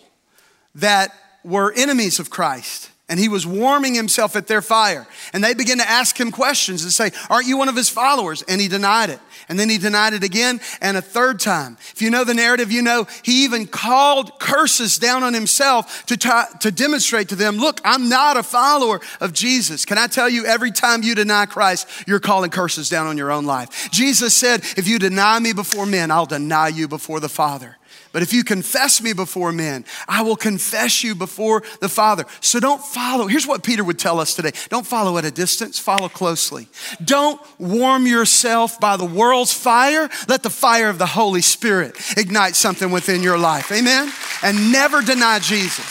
that 0.76 1.12
were 1.44 1.74
enemies 1.74 2.20
of 2.20 2.30
Christ 2.30 2.88
and 3.10 3.19
he 3.19 3.28
was 3.28 3.45
warming 3.45 3.95
himself 3.95 4.36
at 4.36 4.45
their 4.45 4.62
fire. 4.62 5.08
And 5.34 5.43
they 5.43 5.56
began 5.56 5.80
to 5.80 5.89
ask 5.89 6.17
him 6.17 6.32
questions 6.32 6.84
and 6.84 6.93
say, 6.93 7.12
Aren't 7.30 7.48
you 7.48 7.58
one 7.58 7.67
of 7.67 7.76
his 7.76 7.89
followers? 7.89 8.43
And 8.43 8.62
he 8.62 8.67
denied 8.67 9.10
it. 9.10 9.19
And 9.50 9.60
then 9.60 9.67
he 9.67 9.80
denied 9.80 10.13
it 10.13 10.24
again 10.24 10.62
and 10.80 10.95
a 10.95 11.02
third 11.02 11.39
time. 11.39 11.78
If 11.91 12.04
you 12.04 12.12
know 12.12 12.24
the 12.24 12.36
narrative, 12.36 12.72
you 12.72 12.84
know 12.84 13.08
he 13.24 13.43
even 13.45 13.65
called 13.65 14.39
curses 14.39 15.00
down 15.00 15.24
on 15.24 15.34
himself 15.34 16.06
to, 16.06 16.17
to 16.60 16.72
demonstrate 16.72 17.30
to 17.30 17.36
them, 17.36 17.58
Look, 17.58 17.82
I'm 17.84 18.10
not 18.10 18.38
a 18.38 18.43
follower 18.43 19.02
of 19.19 19.34
Jesus. 19.34 19.86
Can 19.86 19.98
I 19.98 20.06
tell 20.06 20.30
you, 20.30 20.45
every 20.45 20.72
time 20.72 21.02
you 21.02 21.15
deny 21.15 21.48
Christ, 21.48 21.88
you're 22.06 22.19
calling 22.19 22.52
curses 22.52 22.89
down 22.89 23.08
on 23.08 23.17
your 23.17 23.32
own 23.32 23.45
life. 23.45 23.89
Jesus 23.91 24.36
said, 24.36 24.62
If 24.78 24.88
you 24.88 25.00
deny 25.00 25.39
me 25.39 25.54
before 25.54 25.88
men, 25.88 26.12
I'll 26.12 26.28
deny 26.28 26.67
you 26.67 26.88
before 26.88 27.19
the 27.19 27.30
Father. 27.30 27.79
But 28.12 28.24
if 28.24 28.34
you 28.34 28.43
confess 28.43 29.02
me 29.02 29.13
before 29.13 29.52
men, 29.52 29.86
I 30.08 30.24
will 30.24 30.36
confess 30.36 31.04
you 31.04 31.13
before 31.13 31.63
the 31.80 31.89
Father. 31.89 32.26
So 32.41 32.60
don't 32.60 32.84
follow. 32.84 33.28
Here's 33.28 33.45
what 33.45 33.63
Peter 33.63 33.84
would 33.84 34.00
tell 34.00 34.19
us 34.19 34.36
today 34.36 34.52
don't 34.69 34.86
follow 34.86 35.17
at 35.17 35.26
a 35.26 35.32
distance, 35.32 35.78
follow 35.78 36.10
closely. 36.10 36.67
Don't 37.04 37.39
warm 37.60 38.08
yourself 38.08 38.80
by 38.80 38.98
the 38.98 39.06
world's 39.06 39.54
fire. 39.54 40.10
Let 40.28 40.43
the 40.43 40.50
fire 40.50 40.89
of 40.89 40.98
the 40.98 41.06
Holy 41.06 41.41
Spirit 41.41 41.95
ignite 42.17 42.56
something 42.56 42.91
within 42.91 43.22
your 43.22 43.38
life. 43.38 43.72
Amen? 43.72 44.12
And 44.43 44.72
never 44.72 45.02
deny 45.02 45.39
Jesus. 45.39 45.86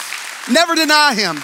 Never 0.50 0.74
deny 0.74 1.14
him, 1.14 1.37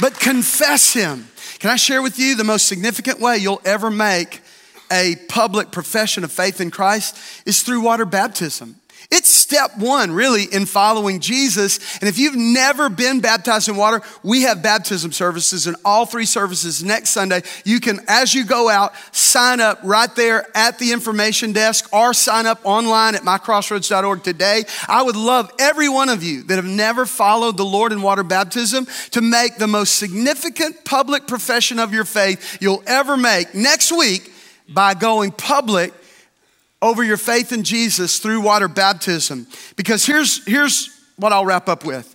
but 0.00 0.20
confess 0.20 0.92
him. 0.92 1.28
Can 1.58 1.70
I 1.70 1.76
share 1.76 2.02
with 2.02 2.18
you 2.18 2.36
the 2.36 2.44
most 2.44 2.66
significant 2.66 3.18
way 3.18 3.38
you'll 3.38 3.62
ever 3.64 3.90
make 3.90 4.42
a 4.90 5.16
public 5.28 5.70
profession 5.70 6.24
of 6.24 6.32
faith 6.32 6.60
in 6.60 6.70
Christ 6.70 7.18
is 7.46 7.62
through 7.62 7.80
water 7.80 8.04
baptism. 8.04 8.76
It's 9.10 9.28
step 9.46 9.78
one, 9.78 10.10
really, 10.10 10.42
in 10.42 10.66
following 10.66 11.20
Jesus. 11.20 11.78
And 12.00 12.08
if 12.08 12.18
you've 12.18 12.34
never 12.34 12.88
been 12.88 13.20
baptized 13.20 13.68
in 13.68 13.76
water, 13.76 14.02
we 14.24 14.42
have 14.42 14.60
baptism 14.60 15.12
services 15.12 15.68
in 15.68 15.76
all 15.84 16.04
three 16.04 16.24
services 16.24 16.82
next 16.82 17.10
Sunday. 17.10 17.42
You 17.64 17.78
can, 17.78 18.00
as 18.08 18.34
you 18.34 18.44
go 18.44 18.68
out, 18.68 18.92
sign 19.12 19.60
up 19.60 19.78
right 19.84 20.12
there 20.16 20.48
at 20.56 20.80
the 20.80 20.90
information 20.90 21.52
desk 21.52 21.88
or 21.92 22.12
sign 22.12 22.46
up 22.46 22.60
online 22.64 23.14
at 23.14 23.22
mycrossroads.org 23.22 24.24
today. 24.24 24.64
I 24.88 25.04
would 25.04 25.14
love 25.14 25.52
every 25.60 25.88
one 25.88 26.08
of 26.08 26.24
you 26.24 26.42
that 26.44 26.56
have 26.56 26.64
never 26.64 27.06
followed 27.06 27.56
the 27.56 27.64
Lord 27.64 27.92
in 27.92 28.02
water 28.02 28.24
baptism 28.24 28.88
to 29.12 29.20
make 29.20 29.58
the 29.58 29.68
most 29.68 29.94
significant 29.94 30.84
public 30.84 31.28
profession 31.28 31.78
of 31.78 31.94
your 31.94 32.04
faith 32.04 32.58
you'll 32.60 32.82
ever 32.84 33.16
make 33.16 33.54
next 33.54 33.92
week 33.92 34.32
by 34.68 34.94
going 34.94 35.30
public 35.30 35.92
over 36.86 37.02
your 37.02 37.16
faith 37.16 37.52
in 37.52 37.62
Jesus 37.62 38.18
through 38.18 38.40
water 38.40 38.68
baptism. 38.68 39.46
Because 39.76 40.06
here's, 40.06 40.44
here's 40.46 40.90
what 41.16 41.32
I'll 41.32 41.44
wrap 41.44 41.68
up 41.68 41.84
with. 41.84 42.14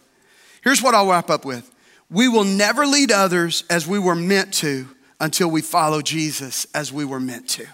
Here's 0.64 0.82
what 0.82 0.96
I'll 0.96 1.10
wrap 1.10 1.30
up 1.30 1.46
with. 1.46 1.70
We 2.10 2.28
will 2.28 2.44
never 2.44 2.86
lead 2.86 3.12
others 3.12 3.64
as 3.70 3.88
we 3.88 4.00
were 4.00 4.16
meant 4.16 4.54
to 4.56 4.88
until 5.20 5.50
we 5.50 5.62
follow 5.62 6.02
Jesus 6.02 6.66
as 6.74 6.92
we 6.92 7.06
were 7.06 7.20
meant 7.20 7.48
to. 7.50 7.68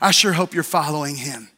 I 0.00 0.10
sure 0.12 0.32
hope 0.32 0.54
you're 0.54 0.62
following 0.62 1.16
him. 1.16 1.49